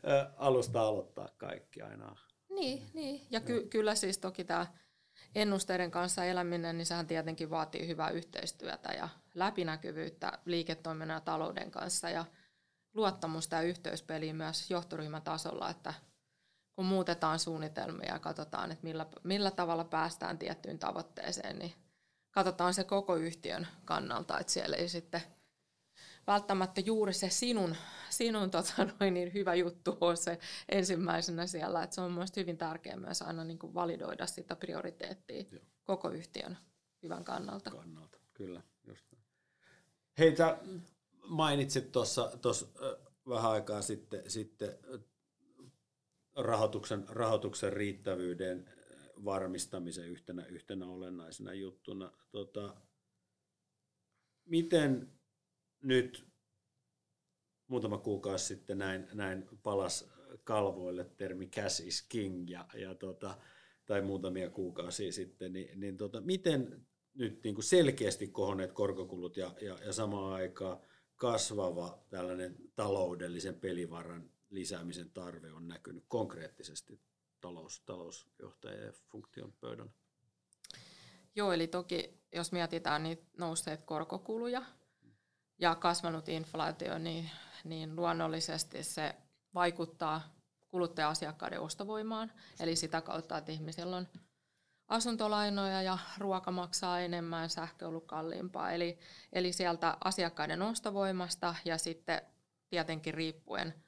ä, 0.07 0.31
alusta 0.37 0.81
aloittaa 0.81 1.29
kaikki 1.37 1.81
aina. 1.81 2.15
Niin, 2.49 2.83
niin. 2.93 3.21
ja 3.31 3.39
ky- 3.39 3.67
kyllä 3.67 3.95
siis 3.95 4.17
toki 4.17 4.43
tämä 4.43 4.67
ennusteiden 5.35 5.91
kanssa 5.91 6.25
eläminen, 6.25 6.77
niin 6.77 6.85
sehän 6.85 7.07
tietenkin 7.07 7.49
vaatii 7.49 7.87
hyvää 7.87 8.09
yhteistyötä 8.09 8.91
ja 8.93 9.09
läpinäkyvyyttä 9.33 10.39
liiketoiminnan 10.45 11.15
ja 11.15 11.21
talouden 11.21 11.71
kanssa 11.71 12.09
ja 12.09 12.25
luottamusta 12.93 13.55
ja 13.55 13.61
yhteyspeliä 13.61 14.33
myös 14.33 14.71
johtoryhmän 14.71 15.21
tasolla, 15.21 15.69
että 15.69 15.93
kun 16.75 16.85
muutetaan 16.85 17.39
suunnitelmia 17.39 18.13
ja 18.13 18.19
katsotaan, 18.19 18.71
että 18.71 18.83
millä, 18.83 19.05
millä 19.23 19.51
tavalla 19.51 19.83
päästään 19.83 20.37
tiettyyn 20.37 20.79
tavoitteeseen, 20.79 21.59
niin 21.59 21.73
katsotaan 22.31 22.73
se 22.73 22.83
koko 22.83 23.15
yhtiön 23.15 23.67
kannalta, 23.85 24.39
että 24.39 24.53
siellä 24.53 24.75
ei 24.75 24.89
sitten 24.89 25.21
välttämättä 26.27 26.81
juuri 26.81 27.13
se 27.13 27.29
sinun, 27.29 27.75
sinun 28.09 28.51
tota 28.51 28.73
noin, 28.99 29.13
niin 29.13 29.33
hyvä 29.33 29.55
juttu 29.55 29.97
ole 30.01 30.15
se 30.15 30.39
ensimmäisenä 30.69 31.47
siellä. 31.47 31.83
Että 31.83 31.95
se 31.95 32.01
on 32.01 32.11
myös 32.11 32.29
hyvin 32.35 32.57
tärkeää 32.57 32.97
myös 32.97 33.21
aina 33.21 33.43
niin 33.43 33.59
kuin 33.59 33.73
validoida 33.73 34.27
sitä 34.27 34.55
prioriteettia 34.55 35.43
Joo. 35.51 35.61
koko 35.83 36.09
yhtiön 36.09 36.57
hyvän 37.03 37.23
kannalta. 37.23 37.71
Kannalta, 37.71 38.17
kyllä. 38.33 38.61
Just. 38.87 39.05
Hei, 40.17 40.35
sä 40.35 40.57
mainitsit 41.27 41.91
tuossa 41.91 42.31
vähän 43.29 43.51
aikaa 43.51 43.81
sitten, 43.81 44.31
sitten 44.31 44.77
rahoituksen, 46.35 47.05
rahoituksen 47.09 47.73
riittävyyden 47.73 48.69
varmistamisen 49.25 50.09
yhtenä, 50.09 50.45
yhtenä 50.45 50.87
olennaisena 50.87 51.53
juttuna. 51.53 52.11
Tota, 52.31 52.75
miten 54.45 55.11
nyt 55.81 56.27
muutama 57.67 57.97
kuukausi 57.97 58.45
sitten 58.45 58.77
näin, 58.77 59.07
näin 59.13 59.49
palas 59.63 60.09
kalvoille 60.43 61.05
termi 61.17 61.47
cash 61.47 61.87
is 61.87 62.05
king 62.09 62.49
ja, 62.49 62.65
ja 62.73 62.95
tota, 62.95 63.37
tai 63.85 64.01
muutamia 64.01 64.49
kuukausia 64.49 65.11
sitten, 65.11 65.53
niin, 65.53 65.79
niin 65.79 65.97
tota, 65.97 66.21
miten 66.21 66.85
nyt 67.13 67.43
niin 67.43 67.55
kuin 67.55 67.65
selkeästi 67.65 68.27
kohonneet 68.27 68.71
korkokulut 68.71 69.37
ja, 69.37 69.55
ja, 69.61 69.77
ja 69.85 69.93
samaan 69.93 70.33
aikaan 70.33 70.77
kasvava 71.15 72.05
tällainen 72.09 72.55
taloudellisen 72.75 73.55
pelivaran 73.55 74.31
lisäämisen 74.49 75.09
tarve 75.09 75.51
on 75.51 75.67
näkynyt 75.67 76.05
konkreettisesti 76.07 77.01
talous, 77.41 77.83
talousjohtajien 77.85 78.93
funktion 78.93 79.53
pöydällä? 79.53 79.91
Joo, 81.35 81.51
eli 81.51 81.67
toki 81.67 82.25
jos 82.35 82.51
mietitään 82.51 83.03
niitä 83.03 83.23
nousseet 83.37 83.83
korkokuluja 83.83 84.61
ja 85.59 85.75
kasvanut 85.75 86.29
inflaatio, 86.29 86.97
niin, 86.97 87.29
niin 87.63 87.95
luonnollisesti 87.95 88.83
se 88.83 89.15
vaikuttaa 89.53 90.35
kuluttaja-asiakkaiden 90.67 91.61
ostovoimaan, 91.61 92.31
eli 92.59 92.75
sitä 92.75 93.01
kautta, 93.01 93.37
että 93.37 93.51
ihmisillä 93.51 93.97
on 93.97 94.07
asuntolainoja 94.87 95.81
ja 95.81 95.97
ruoka 96.17 96.51
maksaa 96.51 96.99
enemmän, 96.99 97.49
sähkö 97.49 97.85
on 97.85 97.89
ollut 97.89 98.07
kalliimpaa. 98.07 98.71
Eli, 98.71 98.99
eli 99.33 99.53
sieltä 99.53 99.97
asiakkaiden 100.03 100.61
ostovoimasta 100.61 101.55
ja 101.65 101.77
sitten 101.77 102.21
tietenkin 102.69 103.13
riippuen 103.13 103.84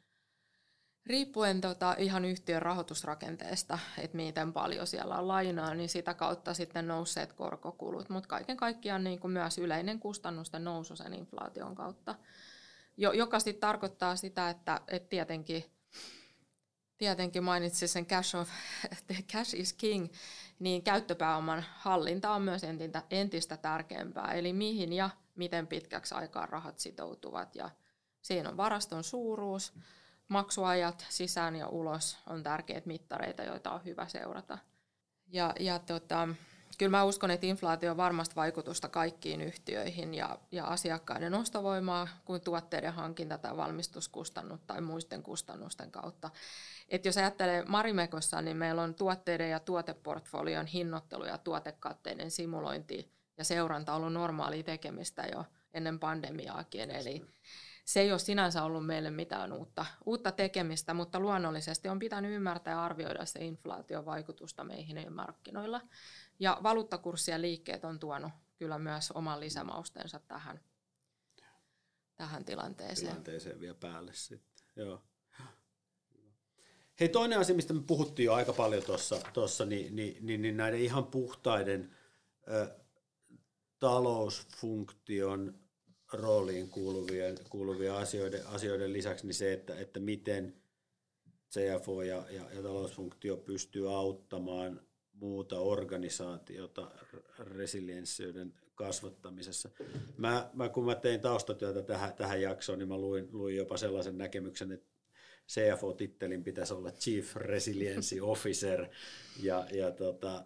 riippuen 1.08 1.62
tota 1.62 1.96
ihan 1.98 2.26
yhtiön 2.26 2.62
rahoitusrakenteesta, 2.62 3.80
että 3.98 4.18
miten 4.18 4.54
paljon 4.54 4.88
siellä 4.88 5.18
on 5.18 5.28
lainaa, 5.28 5.74
niin 5.74 5.90
sitä 5.90 6.14
kautta 6.14 6.54
sitten 6.54 6.88
nousseet 6.88 7.34
korkokulut, 7.34 8.10
mutta 8.10 8.30
kaiken 8.30 8.58
kaikkiaan 8.58 9.04
niin 9.04 9.20
kuin 9.20 9.32
myös 9.32 9.58
yleinen 9.58 10.00
kustannusten 10.00 10.64
nousu 10.64 10.96
sen 10.96 11.14
inflaation 11.14 11.76
kautta, 11.76 12.16
joka 12.98 13.40
sitten 13.40 13.62
tarkoittaa 13.62 14.16
sitä, 14.16 14.50
että, 14.50 14.82
että 14.88 15.10
tietenkin, 15.10 15.66
tietenkin 16.98 17.44
mainitsin 17.44 17.90
sen 17.90 18.06
cash, 18.06 18.36
of, 18.36 18.50
cash 19.34 19.56
is 19.56 19.74
king, 19.74 20.08
niin 20.60 20.84
käyttöpääoman 20.84 21.66
hallinta 21.76 22.32
on 22.32 22.42
myös 22.42 22.64
entistä, 22.64 23.04
entistä 23.10 23.58
tärkeämpää, 23.58 24.34
eli 24.34 24.54
mihin 24.54 24.94
ja 24.94 25.10
miten 25.36 25.68
pitkäksi 25.68 26.16
aikaa 26.16 26.46
rahat 26.46 26.80
sitoutuvat, 26.80 27.56
ja 27.56 27.70
siinä 28.22 28.50
on 28.50 28.58
varaston 28.58 29.04
suuruus, 29.04 29.74
maksuajat 30.28 31.06
sisään 31.10 31.56
ja 31.56 31.68
ulos 31.68 32.18
on 32.28 32.44
tärkeitä 32.44 32.88
mittareita, 32.88 33.44
joita 33.44 33.72
on 33.72 33.86
hyvä 33.86 34.08
seurata. 34.08 34.58
Ja, 35.28 35.54
ja 35.60 35.80
tota, 35.80 36.28
kyllä 36.78 36.90
mä 36.90 37.04
uskon, 37.04 37.32
että 37.32 37.46
inflaatio 37.46 37.92
on 37.92 37.98
varmasti 37.98 38.36
vaikutusta 38.36 38.90
kaikkiin 38.90 39.42
yhtiöihin 39.42 40.14
ja, 40.14 40.40
ja 40.52 40.66
asiakkaiden 40.66 41.34
ostovoimaa 41.34 42.08
kuin 42.26 42.42
tuotteiden 42.42 42.94
hankinta 42.94 43.38
tai 43.38 43.58
valmistuskustannut 43.58 44.68
tai 44.68 44.82
muisten 44.82 45.24
kustannusten 45.24 45.92
kautta. 45.92 46.30
Et 46.90 47.06
jos 47.06 47.18
ajattelee 47.18 47.64
Marimekossa, 47.68 48.42
niin 48.42 48.58
meillä 48.58 48.82
on 48.82 48.96
tuotteiden 48.96 49.50
ja 49.50 49.60
tuoteportfolion 49.60 50.66
hinnoittelu 50.66 51.26
ja 51.26 51.38
tuotekatteiden 51.38 52.32
simulointi 52.32 53.12
ja 53.38 53.44
seuranta 53.44 53.94
ollut 53.94 54.14
normaalia 54.14 54.64
tekemistä 54.64 55.24
jo 55.32 55.46
ennen 55.74 56.00
pandemiaakin. 56.00 56.92
Eli 56.92 57.26
se 57.88 58.02
ei 58.02 58.12
ole 58.12 58.20
sinänsä 58.20 58.64
ollut 58.64 58.86
meille 58.86 59.12
mitään 59.12 59.54
uutta, 59.54 59.86
uutta 60.06 60.32
tekemistä, 60.32 60.94
mutta 60.94 61.20
luonnollisesti 61.20 61.90
on 61.90 62.00
pitänyt 62.00 62.32
ymmärtää 62.32 62.72
ja 62.72 62.84
arvioida 62.84 63.26
se 63.26 63.46
inflaation 63.46 64.06
vaikutusta 64.06 64.64
meihin 64.64 65.14
markkinoilla. 65.14 65.82
Ja 66.40 66.58
valuuttakurssien 66.64 67.42
liikkeet 67.42 67.86
on 67.86 68.00
tuonut 68.00 68.32
kyllä 68.56 68.80
myös 68.80 69.12
oman 69.12 69.40
lisämaustensa 69.40 70.20
tähän, 70.20 70.60
tähän 72.16 72.46
tilanteeseen. 72.46 73.08
Tilanteeseen 73.08 73.60
vielä 73.60 73.78
päälle 73.80 74.14
sitten, 74.14 74.66
joo. 74.76 75.04
Hei, 77.00 77.10
toinen 77.10 77.40
asia, 77.40 77.56
mistä 77.56 77.74
me 77.74 77.82
puhuttiin 77.88 78.26
jo 78.26 78.34
aika 78.34 78.54
paljon 78.54 78.84
tuossa, 79.34 79.66
niin, 79.66 79.96
niin, 79.96 80.26
niin, 80.26 80.42
niin 80.42 80.58
näiden 80.58 80.80
ihan 80.80 81.06
puhtaiden 81.06 81.96
ö, 82.48 82.80
talousfunktion 83.80 85.67
rooliin 86.14 86.70
kuuluvien, 86.70 87.38
kuuluvien 87.50 87.94
asioiden, 87.94 88.48
asioiden 88.48 88.94
lisäksi 88.94 89.28
niin 89.28 89.36
se, 89.36 89.54
että, 89.54 89.76
että 89.76 90.00
miten 90.00 90.56
CFO 91.52 92.02
ja, 92.02 92.26
ja, 92.30 92.44
ja 92.54 92.62
talousfunktio 92.64 93.38
pystyy 93.38 93.96
auttamaan 93.96 94.82
muuta 95.14 95.60
organisaatiota 95.60 96.92
resilienssiyden 97.40 98.54
kasvattamisessa. 98.76 99.70
Mä, 100.18 100.50
mä, 100.54 100.70
kun 100.70 100.86
mä 100.86 100.96
tein 100.96 101.22
taustatyötä 101.22 101.82
tähän, 101.82 102.14
tähän 102.14 102.42
jaksoon, 102.42 102.80
niin 102.80 102.90
mä 102.90 102.98
luin, 102.98 103.30
luin 103.32 103.56
jopa 103.56 103.78
sellaisen 103.78 104.18
näkemyksen, 104.18 104.72
että 104.72 104.98
CFO-tittelin 105.50 106.44
pitäisi 106.44 106.74
olla 106.74 106.92
Chief 106.92 107.36
Resiliency 107.36 108.20
Officer. 108.20 108.88
Ja, 109.42 109.68
ja, 109.72 109.92
tota, 109.92 110.46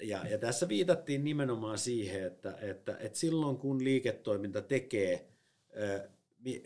ja, 0.00 0.26
ja 0.30 0.38
tässä 0.38 0.68
viitattiin 0.68 1.24
nimenomaan 1.24 1.78
siihen, 1.78 2.24
että, 2.24 2.58
että, 2.60 2.96
että 3.00 3.18
silloin 3.18 3.56
kun 3.56 3.84
liiketoiminta 3.84 4.62
tekee 4.62 5.28
ö, 5.76 6.08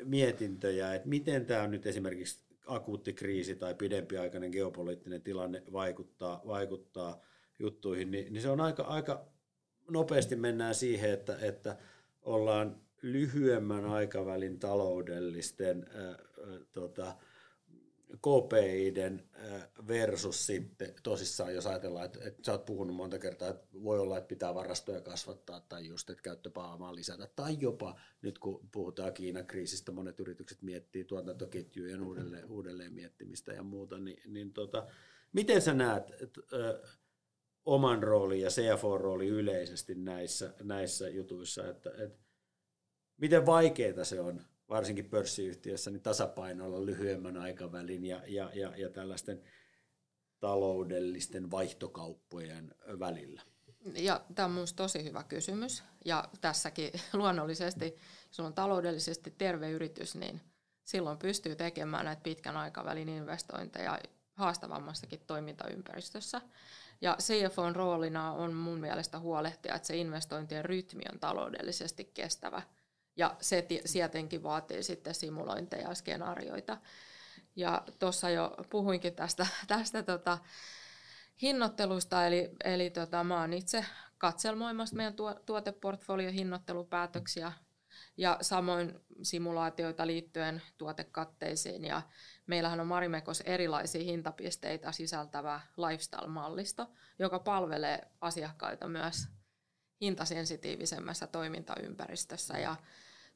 mietintöjä, 0.04 0.94
että 0.94 1.08
miten 1.08 1.46
tämä 1.46 1.66
nyt 1.66 1.86
esimerkiksi 1.86 2.40
akuutti 2.66 3.12
kriisi 3.12 3.56
tai 3.56 3.74
pidempiaikainen 3.74 4.50
geopoliittinen 4.50 5.22
tilanne 5.22 5.62
vaikuttaa, 5.72 6.42
vaikuttaa 6.46 7.20
juttuihin, 7.58 8.10
niin, 8.10 8.32
niin 8.32 8.42
se 8.42 8.50
on 8.50 8.60
aika, 8.60 8.82
aika 8.82 9.26
nopeasti 9.90 10.36
mennään 10.36 10.74
siihen, 10.74 11.10
että, 11.10 11.38
että 11.40 11.76
ollaan 12.22 12.80
lyhyemmän 13.02 13.84
aikavälin 13.84 14.58
taloudellisten 14.58 15.86
ää, 15.94 16.18
tota, 16.72 17.16
KPIden 18.14 19.28
versus 19.88 20.46
sitten 20.46 20.94
tosissaan, 21.02 21.54
jos 21.54 21.66
ajatellaan, 21.66 22.04
että, 22.04 22.18
että 22.24 22.42
sä 22.44 22.52
oot 22.52 22.64
puhunut 22.64 22.96
monta 22.96 23.18
kertaa, 23.18 23.48
että 23.48 23.66
voi 23.82 23.98
olla, 23.98 24.18
että 24.18 24.28
pitää 24.28 24.54
varastoja 24.54 25.00
kasvattaa 25.00 25.60
tai 25.60 25.86
just, 25.86 26.10
että 26.10 26.22
käyttöpääomaa 26.22 26.94
lisätä, 26.94 27.28
tai 27.36 27.56
jopa 27.60 28.00
nyt 28.22 28.38
kun 28.38 28.68
puhutaan 28.72 29.12
Kiinan 29.12 29.46
kriisistä, 29.46 29.92
monet 29.92 30.20
yritykset 30.20 30.62
miettii 30.62 31.04
tuotantoketjujen 31.04 32.02
uudelleen, 32.02 32.50
uudelleen 32.50 32.92
miettimistä 32.92 33.52
ja 33.52 33.62
muuta, 33.62 33.98
niin, 33.98 34.32
niin 34.32 34.52
tota, 34.52 34.86
miten 35.32 35.62
sä 35.62 35.74
näet 35.74 36.10
että, 36.22 36.40
ö, 36.52 36.82
oman 37.64 38.02
roolin 38.02 38.40
ja 38.40 38.50
CFO-rooli 38.50 39.28
yleisesti 39.28 39.94
näissä, 39.94 40.54
näissä 40.62 41.08
jutuissa, 41.08 41.68
että, 41.68 41.90
että 41.98 42.18
miten 43.16 43.46
vaikeaa 43.46 44.04
se 44.04 44.20
on 44.20 44.42
varsinkin 44.68 45.10
pörssiyhtiössä, 45.10 45.90
niin 45.90 46.02
tasapainoilla 46.02 46.86
lyhyemmän 46.86 47.36
aikavälin 47.36 48.04
ja, 48.04 48.22
ja, 48.26 48.50
ja, 48.54 48.72
ja 48.76 48.90
tällaisten 48.90 49.42
taloudellisten 50.40 51.50
vaihtokauppojen 51.50 52.74
välillä? 52.98 53.42
Ja 53.94 54.24
tämä 54.34 54.46
on 54.46 54.52
minusta 54.52 54.76
tosi 54.76 55.04
hyvä 55.04 55.22
kysymys. 55.22 55.82
Ja 56.04 56.28
tässäkin 56.40 56.92
luonnollisesti, 57.12 57.96
jos 58.28 58.40
on 58.40 58.54
taloudellisesti 58.54 59.34
terve 59.38 59.70
yritys, 59.70 60.14
niin 60.14 60.40
silloin 60.84 61.18
pystyy 61.18 61.56
tekemään 61.56 62.04
näitä 62.04 62.22
pitkän 62.22 62.56
aikavälin 62.56 63.08
investointeja 63.08 63.98
haastavammassakin 64.32 65.20
toimintaympäristössä. 65.26 66.40
Ja 67.00 67.16
CFOn 67.22 67.76
roolina 67.76 68.32
on 68.32 68.54
mun 68.54 68.80
mielestä 68.80 69.18
huolehtia, 69.18 69.74
että 69.74 69.86
se 69.86 69.96
investointien 69.96 70.64
rytmi 70.64 71.02
on 71.12 71.20
taloudellisesti 71.20 72.10
kestävä– 72.14 72.62
ja 73.16 73.36
se 73.40 73.66
sietenkin 73.84 74.42
vaatii 74.42 74.82
sitten 74.82 75.14
simulointeja 75.14 75.88
ja 75.88 75.94
skenaarioita. 75.94 76.78
Ja 77.56 77.82
tuossa 77.98 78.30
jo 78.30 78.56
puhuinkin 78.70 79.14
tästä, 79.14 79.46
tästä 79.68 80.02
tota 80.02 80.38
hinnoittelusta, 81.42 82.26
eli, 82.26 82.50
eli 82.64 82.90
tota, 82.90 83.24
mä 83.24 83.40
oon 83.40 83.52
itse 83.52 83.84
katselmoimassa 84.18 84.96
meidän 84.96 85.14
tuoteportfolio 85.46 86.30
hinnoittelupäätöksiä 86.30 87.52
ja 88.16 88.38
samoin 88.40 89.00
simulaatioita 89.22 90.06
liittyen 90.06 90.62
tuotekatteisiin. 90.78 91.84
Ja 91.84 92.02
meillähän 92.46 92.80
on 92.80 92.86
Marimekos 92.86 93.40
erilaisia 93.40 94.04
hintapisteitä 94.04 94.92
sisältävä 94.92 95.60
lifestyle-mallisto, 95.76 96.86
joka 97.18 97.38
palvelee 97.38 98.10
asiakkaita 98.20 98.88
myös 98.88 99.28
hintasensitiivisemmässä 100.00 101.26
toimintaympäristössä. 101.26 102.58
Ja 102.58 102.76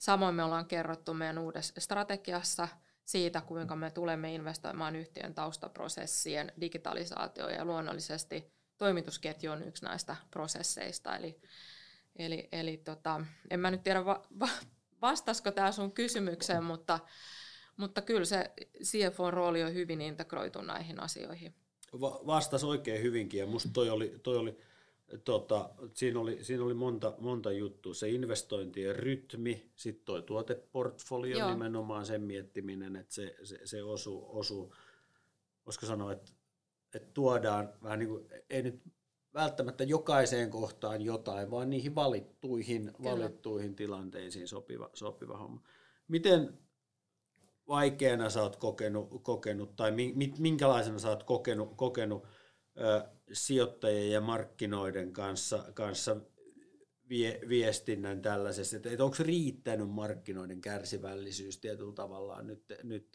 Samoin 0.01 0.35
me 0.35 0.45
ollaan 0.45 0.67
kerrottu 0.67 1.15
meidän 1.15 1.39
uudessa 1.39 1.81
strategiassa 1.81 2.69
siitä, 3.05 3.41
kuinka 3.41 3.77
me 3.77 3.91
tulemme 3.91 4.35
investoimaan 4.35 4.97
yhtiön 4.97 5.35
taustaprosessien 5.35 6.53
digitalisaatioon 6.61 7.53
ja 7.53 7.65
luonnollisesti 7.65 8.53
toimitusketju 8.79 9.53
on 9.53 9.63
yksi 9.63 9.85
näistä 9.85 10.17
prosesseista. 10.31 11.17
Eli, 11.17 11.41
eli, 12.17 12.49
eli 12.53 12.77
tota, 12.77 13.21
en 13.51 13.61
mä 13.61 13.71
nyt 13.71 13.83
tiedä 13.83 14.05
va, 14.05 14.23
va, 14.41 14.49
vastasko 15.03 15.51
tämä 15.51 15.73
sun 15.73 15.93
kysymykseen, 15.93 16.65
mutta, 16.65 16.99
mutta 17.77 18.03
kyllä 18.03 18.25
se 18.25 18.53
CFO-rooli 18.83 19.65
on 19.65 19.75
hyvin 19.75 20.01
integroitu 20.01 20.63
näihin 20.63 21.01
asioihin. 21.01 21.55
Va- 22.01 22.21
vastas 22.27 22.65
oikein 22.65 23.03
hyvinkin 23.03 23.41
ja 23.41 23.47
musta 23.47 23.69
toi 23.73 23.91
oli, 23.91 24.21
toi 24.23 24.37
oli 24.37 24.59
tota, 25.25 25.71
siinä, 25.95 26.21
oli, 26.21 26.45
siinä 26.45 26.65
oli 26.65 26.75
monta, 26.75 27.15
monta 27.19 27.53
juttua. 27.53 27.95
Se 27.95 28.09
investointien 28.09 28.97
rytmi, 28.97 29.71
sitten 29.77 30.05
tuo 30.05 30.23
tuoteportfolio 30.23 31.39
Joo. 31.39 31.51
nimenomaan 31.51 32.07
sen 32.07 32.23
miettiminen, 32.23 32.97
että 32.97 33.15
se, 33.15 33.37
se, 33.43 33.61
se 33.65 33.83
osuu, 33.83 34.39
osuu, 34.39 34.75
voisiko 35.67 35.87
sanoa, 35.87 36.13
että, 36.13 36.33
että 36.95 37.09
tuodaan 37.15 37.73
vähän 37.83 37.99
niin 37.99 38.09
kuin, 38.09 38.29
ei 38.51 38.63
nyt 38.63 38.83
välttämättä 39.35 39.85
jokaiseen 39.85 40.51
kohtaan 40.51 41.03
jotain, 41.03 41.51
vaan 41.51 41.71
niihin 41.71 41.95
valittuihin, 41.95 42.93
valittuihin 43.05 43.77
tilanteisiin 43.77 44.49
sopiva, 44.49 44.91
sopiva 44.95 45.37
homma. 45.37 45.63
Miten 46.09 46.59
vaikeana 47.69 48.31
sä 48.31 48.43
oot 48.43 48.57
kokenut, 48.57 49.23
kokenut 49.23 49.77
tai 49.77 49.93
minkälaisena 50.39 50.99
sä 50.99 51.09
oot 51.09 51.23
kokenut, 51.23 51.77
kokenut 51.77 52.27
sijoittajien 53.33 54.11
ja 54.11 54.21
markkinoiden 54.21 55.13
kanssa, 55.13 55.65
kanssa 55.75 56.17
vie, 57.09 57.41
viestinnän 57.49 58.23
tällaisessa, 58.23 58.77
että, 58.77 58.91
että 58.91 59.05
onko 59.05 59.17
riittänyt 59.21 59.91
markkinoiden 59.91 60.61
kärsivällisyys 60.61 61.59
tietyllä 61.59 61.93
tavallaan 61.95 62.47
nyt, 62.47 62.65
nyt? 62.83 63.09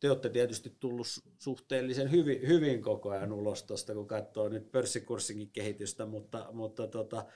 Te 0.00 0.10
olette 0.10 0.28
tietysti 0.28 0.76
tullut 0.80 1.06
suhteellisen 1.38 2.10
hyvin, 2.10 2.48
hyvin 2.48 2.82
koko 2.82 3.10
ajan 3.10 3.32
ulos 3.32 3.62
tuosta, 3.62 3.94
kun 3.94 4.08
katsoo 4.08 4.48
nyt 4.48 4.72
pörssikurssinkin 4.72 5.50
kehitystä, 5.50 6.06
mutta, 6.06 6.48
mutta 6.52 6.86
tota, 6.86 7.26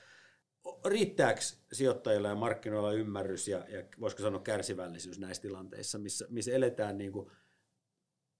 riittääkö 0.85 1.39
sijoittajilla 1.73 2.27
ja 2.27 2.35
markkinoilla 2.35 2.93
ymmärrys 2.93 3.47
ja, 3.47 3.65
ja 3.69 3.83
voisiko 3.99 4.21
sanoa 4.21 4.41
kärsivällisyys 4.41 5.19
näissä 5.19 5.41
tilanteissa, 5.41 5.97
missä, 5.97 6.25
missä 6.29 6.51
eletään 6.51 6.97
niin 6.97 7.11
kuin 7.11 7.31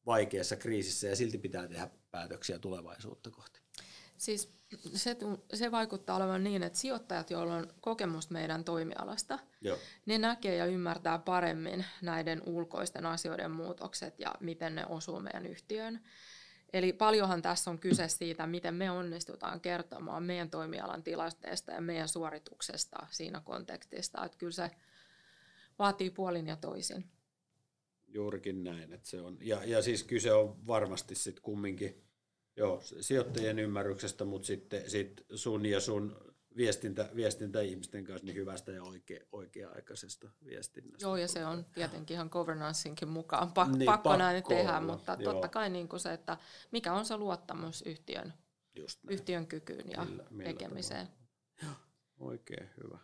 vaikeassa 0.06 0.56
kriisissä 0.56 1.08
ja 1.08 1.16
silti 1.16 1.38
pitää 1.38 1.68
tehdä 1.68 1.90
päätöksiä 2.12 2.60
tulevaisuutta 2.60 3.32
kohti? 3.32 3.60
Siis 4.18 4.56
se, 4.94 5.18
se 5.54 5.72
vaikuttaa 5.72 6.16
olevan 6.16 6.44
niin, 6.44 6.64
että 6.64 6.80
sijoittajat, 6.80 7.30
joilla 7.30 7.56
on 7.56 7.74
kokemus 7.82 8.30
meidän 8.30 8.64
toimialasta, 8.64 9.40
Joo. 9.62 9.78
ne 10.06 10.18
näkee 10.18 10.56
ja 10.56 10.66
ymmärtää 10.66 11.20
paremmin 11.20 11.86
näiden 12.02 12.42
ulkoisten 12.46 13.06
asioiden 13.06 13.52
muutokset 13.52 14.20
ja 14.20 14.36
miten 14.40 14.76
ne 14.76 14.86
osuu 14.86 15.20
meidän 15.20 15.46
yhtiöön. 15.46 16.02
Eli 16.74 16.94
paljonhan 16.94 17.42
tässä 17.42 17.72
on 17.72 17.80
kyse 17.80 18.08
siitä, 18.08 18.48
miten 18.48 18.74
me 18.74 18.92
onnistutaan 18.92 19.62
kertomaan 19.62 20.24
meidän 20.24 20.50
toimialan 20.50 21.04
tilanteesta 21.04 21.72
ja 21.72 21.82
meidän 21.82 22.10
suorituksesta 22.10 23.08
siinä 23.12 23.42
kontekstissa. 23.46 24.26
Että 24.26 24.38
kyllä 24.38 24.52
se 24.52 24.72
vaatii 25.80 26.10
puolin 26.10 26.48
ja 26.48 26.56
toisin. 26.56 27.06
Juurikin 28.16 28.64
näin. 28.64 28.94
Että 28.94 29.10
se 29.10 29.22
on. 29.22 29.38
Ja, 29.42 29.64
ja 29.66 29.82
siis 29.82 30.04
kyse 30.04 30.34
on 30.34 30.68
varmasti 30.68 31.16
sitten 31.16 31.44
kumminkin 31.44 32.04
joo, 32.58 32.82
sijoittajien 33.00 33.60
ymmärryksestä, 33.60 34.26
mutta 34.26 34.46
sitten 34.46 34.90
sit 34.90 35.26
sun 35.36 35.66
ja 35.66 35.80
sun 35.80 36.16
viestintä, 36.58 37.10
viestintä 37.16 37.62
ihmisten 37.62 38.04
kanssa 38.04 38.26
niin 38.26 38.36
hyvästä 38.36 38.72
ja 38.72 38.84
oikea, 38.84 39.26
oikea-aikaisesta 39.32 40.30
viestinnästä. 40.46 41.06
Joo, 41.06 41.16
ja 41.16 41.28
se 41.28 41.46
on 41.46 41.66
tietenkin 41.74 42.16
ihan 42.16 42.30
governancein 42.32 42.96
mukaan 43.08 43.54
pak, 43.54 43.68
niin, 43.68 43.86
pakko, 43.86 44.10
pakko 44.10 44.18
näin 44.18 44.44
tehdä, 44.44 44.78
olla, 44.78 44.82
mutta 44.82 45.18
joo. 45.20 45.34
totta 45.34 45.48
kai 45.48 45.70
niin 45.70 45.88
kuin 45.88 46.00
se, 46.00 46.14
että 46.14 46.38
mikä 46.72 46.94
on 46.94 47.06
se 47.06 47.18
luottamus 47.18 47.82
yhtiön, 47.82 48.34
yhtiön 49.10 49.48
kykyyn 49.48 49.92
ja 49.92 50.06
millä, 50.06 50.24
millä 50.30 50.44
tekemiseen. 50.44 51.08
Joo, 51.64 51.72
oikein 52.20 52.70
hyvä. 52.84 52.98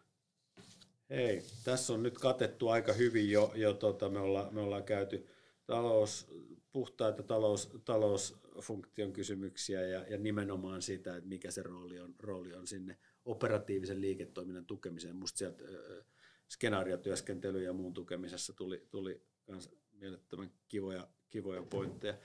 Hei, 1.12 1.44
tässä 1.64 1.94
on 1.94 2.04
nyt 2.04 2.18
katettu 2.18 2.68
aika 2.68 2.94
hyvin 2.94 3.32
jo, 3.32 3.52
jo 3.56 3.74
tota, 3.74 4.10
me, 4.10 4.20
ollaan, 4.20 4.54
me 4.54 4.62
ollaan 4.62 4.84
käyty 4.84 5.28
talous, 5.66 6.28
puhtaita 6.72 7.24
talous, 7.24 7.70
talousfunktion 7.86 9.14
kysymyksiä 9.14 9.82
ja, 9.82 10.06
ja 10.10 10.18
nimenomaan 10.18 10.82
sitä, 10.82 11.16
että 11.16 11.30
mikä 11.30 11.52
se 11.52 11.64
rooli 11.64 12.00
on, 12.00 12.16
rooli 12.20 12.54
on 12.54 12.68
sinne 12.68 12.98
operatiivisen 13.26 14.02
liiketoiminnan 14.02 14.66
tukemiseen. 14.66 15.16
Musta 15.16 15.38
sieltä 15.38 15.64
äh, 15.64 16.06
skenaariotyöskentely 16.50 17.64
ja 17.64 17.74
muun 17.74 17.94
tukemisessa 17.94 18.54
tuli, 18.54 18.88
tuli 18.92 19.22
myös 19.48 19.70
mielettömän 19.92 20.52
kivoja, 20.68 21.08
kivoja 21.30 21.64
pointteja. 21.64 22.18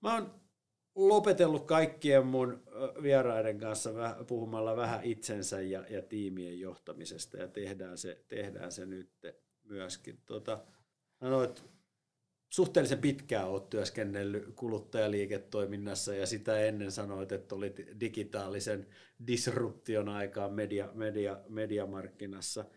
Mä 0.00 0.14
oon 0.14 0.40
lopetellut 1.08 1.66
kaikkien 1.66 2.26
mun 2.26 2.62
vieraiden 3.02 3.58
kanssa 3.58 3.90
puhumalla 4.26 4.76
vähän 4.76 5.04
itsensä 5.04 5.60
ja, 5.60 5.84
ja 5.90 6.02
tiimien 6.02 6.60
johtamisesta 6.60 7.36
ja 7.36 7.48
tehdään 7.48 7.98
se, 7.98 8.24
tehdään 8.28 8.72
se 8.72 8.86
nyt 8.86 9.10
myöskin. 9.64 10.18
Tota, 10.26 10.64
sanoit, 11.20 11.64
suhteellisen 12.48 12.98
pitkään 12.98 13.48
olet 13.48 13.70
työskennellyt 13.70 14.54
kuluttajaliiketoiminnassa 14.56 16.14
ja 16.14 16.26
sitä 16.26 16.60
ennen 16.60 16.92
sanoit, 16.92 17.32
että 17.32 17.54
olit 17.54 17.80
digitaalisen 18.00 18.86
disruption 19.26 20.08
aikaan 20.08 20.52
media, 20.52 20.88
media, 20.94 21.40
mediamarkkinassa– 21.48 22.64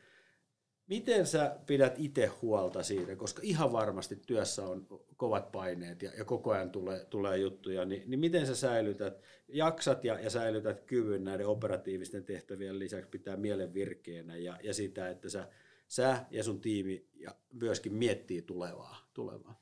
Miten 0.88 1.28
sä 1.28 1.60
pidät 1.66 1.94
itse 1.98 2.26
huolta 2.26 2.84
siitä, 2.84 3.16
koska 3.16 3.42
ihan 3.46 3.72
varmasti 3.72 4.16
työssä 4.16 4.66
on 4.66 4.88
kovat 5.18 5.52
paineet 5.52 6.02
ja, 6.02 6.12
ja 6.18 6.26
koko 6.26 6.52
ajan 6.52 6.72
tulee, 6.72 7.06
tulee 7.06 7.38
juttuja, 7.38 7.86
niin, 7.86 8.04
niin 8.06 8.20
miten 8.20 8.48
sä 8.48 8.56
säilytät, 8.56 9.22
jaksat 9.48 10.04
ja, 10.04 10.20
ja 10.20 10.30
säilytät 10.30 10.82
kyvyn 10.82 11.24
näiden 11.24 11.48
operatiivisten 11.48 12.24
tehtävien 12.24 12.80
lisäksi 12.80 13.10
pitää 13.10 13.38
mielen 13.38 13.74
virkeänä 13.74 14.36
ja, 14.36 14.60
ja 14.64 14.74
sitä, 14.74 15.10
että 15.10 15.30
sä, 15.30 15.48
sä 15.88 16.26
ja 16.32 16.44
sun 16.44 16.62
tiimi 16.62 17.08
ja 17.14 17.36
myöskin 17.54 17.94
miettii 17.94 18.42
tulevaa? 18.42 19.10
tulevaa? 19.14 19.62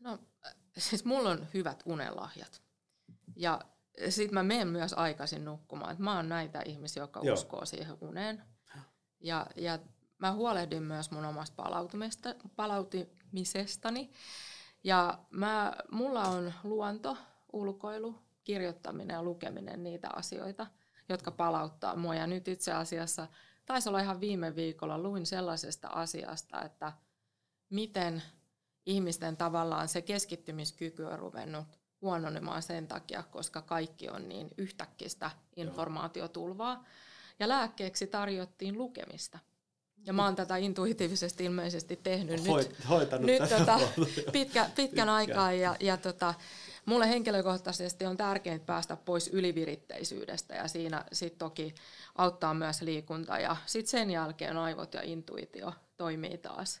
No 0.00 0.18
siis 0.78 1.04
mulla 1.04 1.30
on 1.30 1.46
hyvät 1.54 1.82
unelahjat 1.86 2.62
ja 3.36 3.60
sitten 4.08 4.34
mä 4.34 4.42
menen 4.42 4.68
myös 4.68 4.92
aikaisin 4.92 5.44
nukkumaan. 5.44 5.92
Et 5.92 5.98
mä 5.98 6.16
oon 6.16 6.28
näitä 6.28 6.62
ihmisiä, 6.66 7.02
jotka 7.02 7.20
Joo. 7.22 7.34
uskoo 7.34 7.64
siihen 7.64 7.96
uneen. 8.00 8.42
Ja, 9.20 9.46
ja 9.56 9.78
mä 10.18 10.32
huolehdin 10.32 10.82
myös 10.82 11.10
mun 11.10 11.24
omasta 11.24 11.62
palautumisestani. 12.56 14.10
Ja 14.84 15.18
mä, 15.30 15.72
mulla 15.90 16.22
on 16.22 16.52
luonto, 16.64 17.16
ulkoilu, 17.52 18.14
kirjoittaminen 18.44 19.14
ja 19.14 19.22
lukeminen 19.22 19.82
niitä 19.82 20.08
asioita, 20.12 20.66
jotka 21.08 21.30
palauttaa 21.30 21.96
mua. 21.96 22.14
Ja 22.14 22.26
nyt 22.26 22.48
itse 22.48 22.72
asiassa 22.72 23.28
taisi 23.66 23.88
olla 23.88 24.00
ihan 24.00 24.20
viime 24.20 24.56
viikolla 24.56 24.98
luin 24.98 25.26
sellaisesta 25.26 25.88
asiasta, 25.88 26.62
että 26.62 26.92
miten 27.70 28.22
ihmisten 28.86 29.36
tavallaan 29.36 29.88
se 29.88 30.02
keskittymiskyky 30.02 31.02
on 31.02 31.18
ruvennut 31.18 31.66
huononemaan 32.02 32.62
sen 32.62 32.88
takia, 32.88 33.22
koska 33.22 33.62
kaikki 33.62 34.08
on 34.08 34.28
niin 34.28 34.50
yhtäkkistä 34.58 35.30
informaatiotulvaa. 35.56 36.84
Ja 37.38 37.48
lääkkeeksi 37.48 38.06
tarjottiin 38.06 38.78
lukemista. 38.78 39.38
Ja 40.06 40.12
mä 40.12 40.24
oon 40.24 40.36
tätä 40.36 40.56
intuitiivisesti 40.56 41.44
ilmeisesti 41.44 41.96
tehnyt 41.96 42.48
Hoit, 42.48 42.68
nyt, 42.68 42.88
hoitanut 42.88 43.26
nyt 43.26 43.42
tota, 43.58 43.80
pitkä, 44.32 44.70
pitkän 44.76 45.08
aikaa. 45.08 45.52
Ja, 45.52 45.76
ja 45.80 45.96
tota, 45.96 46.34
mulle 46.86 47.08
henkilökohtaisesti 47.08 48.06
on 48.06 48.16
tärkeintä 48.16 48.66
päästä 48.66 48.96
pois 48.96 49.28
yliviritteisyydestä 49.28 50.54
ja 50.54 50.68
siinä 50.68 51.04
sitten 51.12 51.38
toki 51.38 51.74
auttaa 52.14 52.54
myös 52.54 52.82
liikunta. 52.82 53.38
Ja 53.38 53.56
sitten 53.66 53.90
sen 53.90 54.10
jälkeen 54.10 54.56
aivot 54.56 54.94
ja 54.94 55.02
intuitio 55.02 55.72
toimii 55.96 56.38
taas. 56.38 56.80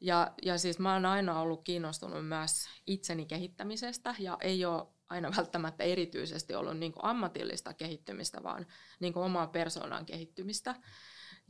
Ja, 0.00 0.32
ja 0.42 0.58
siis 0.58 0.78
mä 0.78 0.92
oon 0.92 1.06
aina 1.06 1.40
ollut 1.40 1.64
kiinnostunut 1.64 2.28
myös 2.28 2.68
itseni 2.86 3.26
kehittämisestä 3.26 4.14
ja 4.18 4.38
ei 4.40 4.64
ole 4.64 4.86
aina 5.08 5.32
välttämättä 5.36 5.84
erityisesti 5.84 6.54
ollut 6.54 6.78
niin 6.78 6.92
ammatillista 7.02 7.74
kehittymistä, 7.74 8.42
vaan 8.42 8.66
niin 9.00 9.18
omaa 9.18 9.46
persoonan 9.46 10.06
kehittymistä. 10.06 10.74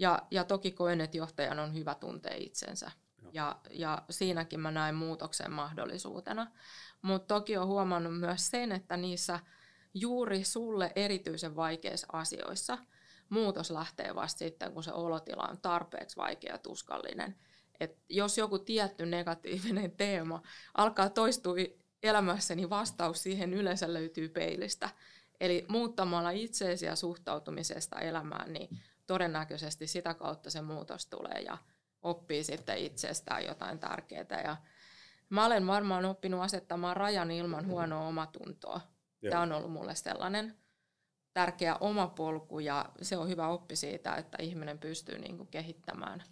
Ja, 0.01 0.23
ja 0.31 0.45
toki 0.45 0.71
koen, 0.71 1.01
että 1.01 1.17
johtajan 1.17 1.59
on 1.59 1.75
hyvä 1.75 1.95
tuntea 1.95 2.35
itsensä. 2.37 2.91
Ja, 3.33 3.61
ja 3.71 4.03
siinäkin 4.11 4.61
mä 4.61 4.71
näen 4.71 4.95
muutoksen 4.95 5.53
mahdollisuutena. 5.53 6.47
Mutta 7.03 7.35
toki 7.35 7.57
olen 7.57 7.69
huomannut 7.69 8.21
myös 8.21 8.51
sen, 8.51 8.73
että 8.73 8.97
niissä 8.97 9.41
juuri 9.95 10.45
sulle 10.45 10.93
erityisen 10.97 11.57
vaikeissa 11.57 12.07
asioissa 12.13 12.79
muutos 13.31 13.71
lähtee 13.71 14.15
vasta 14.15 14.39
sitten, 14.39 14.73
kun 14.73 14.83
se 14.83 14.93
olotila 14.93 15.49
on 15.51 15.59
tarpeeksi 15.63 16.17
vaikea 16.17 16.53
ja 16.53 16.59
tuskallinen. 16.59 17.37
Et 17.81 17.99
jos 18.09 18.39
joku 18.39 18.59
tietty 18.59 19.07
negatiivinen 19.07 19.91
teema 19.91 20.43
alkaa 20.75 21.11
toistua 21.11 21.55
elämässä, 22.03 22.55
niin 22.55 22.71
vastaus 22.71 23.23
siihen 23.23 23.55
yleensä 23.55 23.93
löytyy 23.93 24.29
peilistä. 24.29 24.89
Eli 25.41 25.65
muuttamalla 25.69 26.31
itseesi 26.31 26.87
ja 26.87 26.97
suhtautumisesta 26.97 28.01
elämään, 28.01 28.53
niin 28.53 28.69
todennäköisesti 29.11 29.87
sitä 29.87 30.14
kautta 30.14 30.51
se 30.51 30.62
muutos 30.62 31.07
tulee 31.07 31.40
ja 31.40 31.59
oppii 32.03 32.44
sitten 32.44 32.79
itsestään 32.79 33.44
jotain 33.44 33.79
tärkeää. 33.79 34.42
Ja 34.44 34.57
mä 35.29 35.46
olen 35.46 35.66
varmaan 35.66 36.05
oppinut 36.05 36.42
asettamaan 36.42 36.96
rajan 36.96 37.31
ilman 37.31 37.66
huonoa 37.66 38.07
omatuntoa. 38.07 38.81
Joo. 39.23 39.31
Tämä 39.31 39.42
on 39.42 39.53
ollut 39.53 39.73
mulle 39.73 39.94
sellainen 39.94 40.59
tärkeä 41.33 41.77
oma 41.81 42.07
polku 42.07 42.59
ja 42.59 42.90
se 43.03 43.16
on 43.16 43.29
hyvä 43.29 43.49
oppi 43.49 43.77
siitä, 43.77 44.14
että 44.14 44.42
ihminen 44.42 44.79
pystyy 44.79 45.18
niin 45.18 45.37
kuin 45.37 45.49
kehittämään 45.49 46.23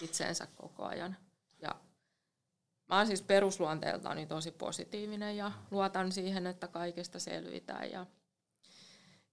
itseensä 0.00 0.46
koko 0.54 0.84
ajan. 0.84 1.16
Ja 1.58 1.74
mä 2.88 2.96
oon 2.96 3.06
siis 3.06 3.22
perusluonteeltani 3.22 4.26
tosi 4.26 4.50
positiivinen 4.50 5.36
ja 5.36 5.52
luotan 5.70 6.12
siihen, 6.12 6.46
että 6.46 6.68
kaikesta 6.68 7.18
selvitään 7.18 7.90
ja 7.90 8.06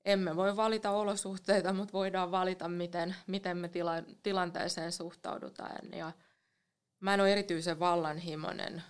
emme 0.05 0.35
voi 0.35 0.55
valita 0.55 0.91
olosuhteita, 0.91 1.73
mutta 1.73 1.93
voidaan 1.93 2.31
valita, 2.31 2.67
miten, 2.67 3.15
miten 3.27 3.57
me 3.57 3.67
tila, 3.67 3.93
tilanteeseen 4.23 4.91
suhtaudutaan. 4.91 5.93
Ja 5.93 6.11
mä 6.99 7.13
en 7.13 7.21
ole 7.21 7.31
erityisen 7.31 7.79
vallanhimoinen 7.79 8.83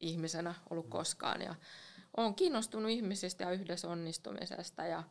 ihmisenä 0.00 0.54
ollut 0.70 0.88
koskaan. 0.88 1.42
Ja 1.42 1.54
olen 2.16 2.34
kiinnostunut 2.34 2.90
ihmisistä 2.90 3.44
ja 3.44 3.50
yhdessä 3.50 3.88
onnistumisesta 3.88 4.84
ja 4.84 5.02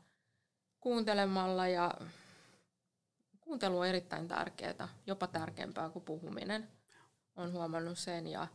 kuuntelemalla. 0.79 1.67
Ja 1.67 1.93
kuuntelu 3.39 3.79
on 3.79 3.87
erittäin 3.87 4.27
tärkeää, 4.27 4.89
jopa 5.07 5.27
tärkeämpää 5.27 5.89
kuin 5.89 6.05
puhuminen. 6.05 6.67
Olen 7.35 7.51
huomannut 7.51 7.97
sen 7.97 8.27
ja 8.27 8.47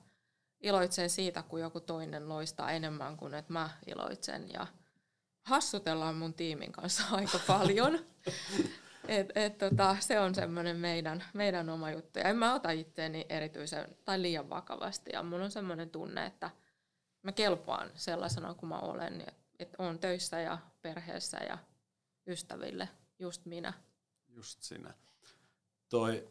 iloitsen 0.61 1.11
siitä, 1.11 1.43
kun 1.43 1.61
joku 1.61 1.81
toinen 1.81 2.29
loistaa 2.29 2.71
enemmän 2.71 3.17
kuin 3.17 3.35
että 3.35 3.53
mä 3.53 3.71
iloitsen. 3.87 4.53
Ja 4.53 4.67
hassutellaan 5.49 6.15
mun 6.15 6.35
tiimin 6.35 6.73
kanssa 6.73 7.03
aika 7.17 7.41
paljon. 7.47 7.99
Et, 9.09 9.33
et, 9.35 9.59
tota, 9.59 9.97
se 10.01 10.21
on 10.21 10.35
semmoinen 10.35 10.77
meidän, 10.77 11.25
meidän 11.35 11.69
oma 11.69 11.91
juttu. 11.91 12.19
Ja 12.19 12.29
en 12.29 12.37
mä 12.37 12.55
ota 12.55 12.71
itteeni 12.71 13.27
erityisen 13.29 13.97
tai 14.05 14.23
liian 14.23 14.51
vakavasti. 14.51 15.11
Ja 15.13 15.23
mun 15.23 15.43
on 15.43 15.51
semmoinen 15.51 15.91
tunne, 15.91 16.27
että 16.27 16.51
mä 17.23 17.33
kelpaan 17.33 17.91
sellaisena 17.95 18.55
kuin 18.55 18.69
mä 18.69 18.79
olen. 18.79 19.21
Että 19.21 19.49
et 19.59 19.75
on 19.79 19.99
töissä 19.99 20.41
ja 20.41 20.59
perheessä 20.83 21.37
ja 21.37 21.59
ystäville 22.27 22.89
just 23.19 23.47
minä. 23.47 23.73
Just 24.29 24.63
sinä. 24.63 24.95
Toi 25.89 26.29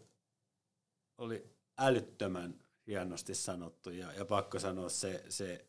oli 1.18 1.50
älyttömän 1.78 2.60
hienosti 2.88 3.36
sanottu 3.36 3.90
ja, 3.90 4.14
ja 4.14 4.26
pakko 4.26 4.60
sanoa 4.60 4.90
se, 4.90 5.24
se, 5.30 5.66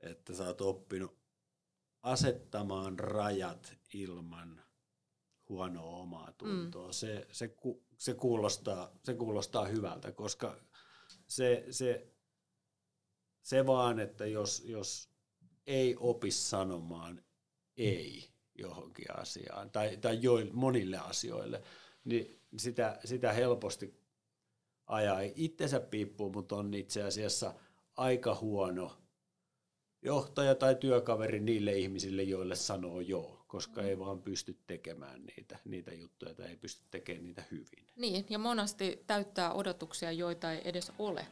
että 0.00 0.34
sä 0.34 0.46
oot 0.46 0.60
oppinut 0.60 1.23
asettamaan 2.04 2.98
rajat 2.98 3.76
ilman 3.94 4.62
huonoa 5.48 5.96
omaa 5.96 6.32
tuntoa. 6.32 6.86
Mm. 6.86 6.92
Se, 6.92 7.26
se, 7.32 7.56
se, 7.96 8.14
kuulostaa, 8.14 8.92
se 9.04 9.14
kuulostaa 9.14 9.64
hyvältä, 9.64 10.12
koska 10.12 10.56
se, 11.26 11.66
se, 11.70 12.06
se 13.42 13.66
vaan, 13.66 14.00
että 14.00 14.26
jos, 14.26 14.62
jos 14.66 15.10
ei 15.66 15.96
opi 15.98 16.30
sanomaan 16.30 17.24
ei 17.76 18.28
johonkin 18.54 19.16
asiaan 19.16 19.70
tai, 19.70 19.96
tai 19.96 20.18
jo, 20.22 20.32
monille 20.52 20.98
asioille, 20.98 21.62
niin 22.04 22.40
sitä, 22.56 22.98
sitä 23.04 23.32
helposti 23.32 24.00
ajaa 24.86 25.18
itsensä 25.34 25.80
piippuun, 25.80 26.32
mutta 26.32 26.56
on 26.56 26.74
itse 26.74 27.02
asiassa 27.02 27.54
aika 27.96 28.34
huono 28.34 29.03
johtaja 30.04 30.54
tai 30.54 30.74
työkaveri 30.74 31.40
niille 31.40 31.72
ihmisille, 31.72 32.22
joille 32.22 32.56
sanoo 32.56 33.00
joo, 33.00 33.44
koska 33.46 33.80
mm. 33.80 33.88
ei 33.88 33.98
vaan 33.98 34.22
pysty 34.22 34.56
tekemään 34.66 35.26
niitä, 35.26 35.58
niitä 35.64 35.94
juttuja 35.94 36.34
tai 36.34 36.46
ei 36.46 36.56
pysty 36.56 36.82
tekemään 36.90 37.24
niitä 37.24 37.42
hyvin. 37.50 37.86
Niin, 37.96 38.26
ja 38.30 38.38
monasti 38.38 39.02
täyttää 39.06 39.52
odotuksia, 39.52 40.12
joita 40.12 40.52
ei 40.52 40.60
edes 40.64 40.92
ole. 40.98 41.26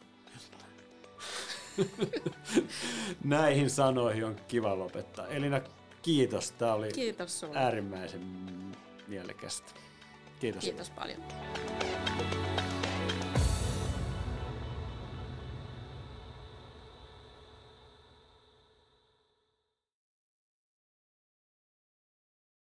Näihin 3.24 3.70
sanoihin 3.70 4.24
on 4.24 4.36
kiva 4.48 4.78
lopettaa. 4.78 5.26
Elina, 5.26 5.60
kiitos. 6.02 6.50
Tämä 6.50 6.74
oli 6.74 6.92
kiitos 6.92 7.40
sulle. 7.40 7.58
äärimmäisen 7.58 8.22
mielekästä. 9.08 9.72
Kiitos. 10.40 10.64
Kiitos 10.64 10.90
paljon. 10.90 11.22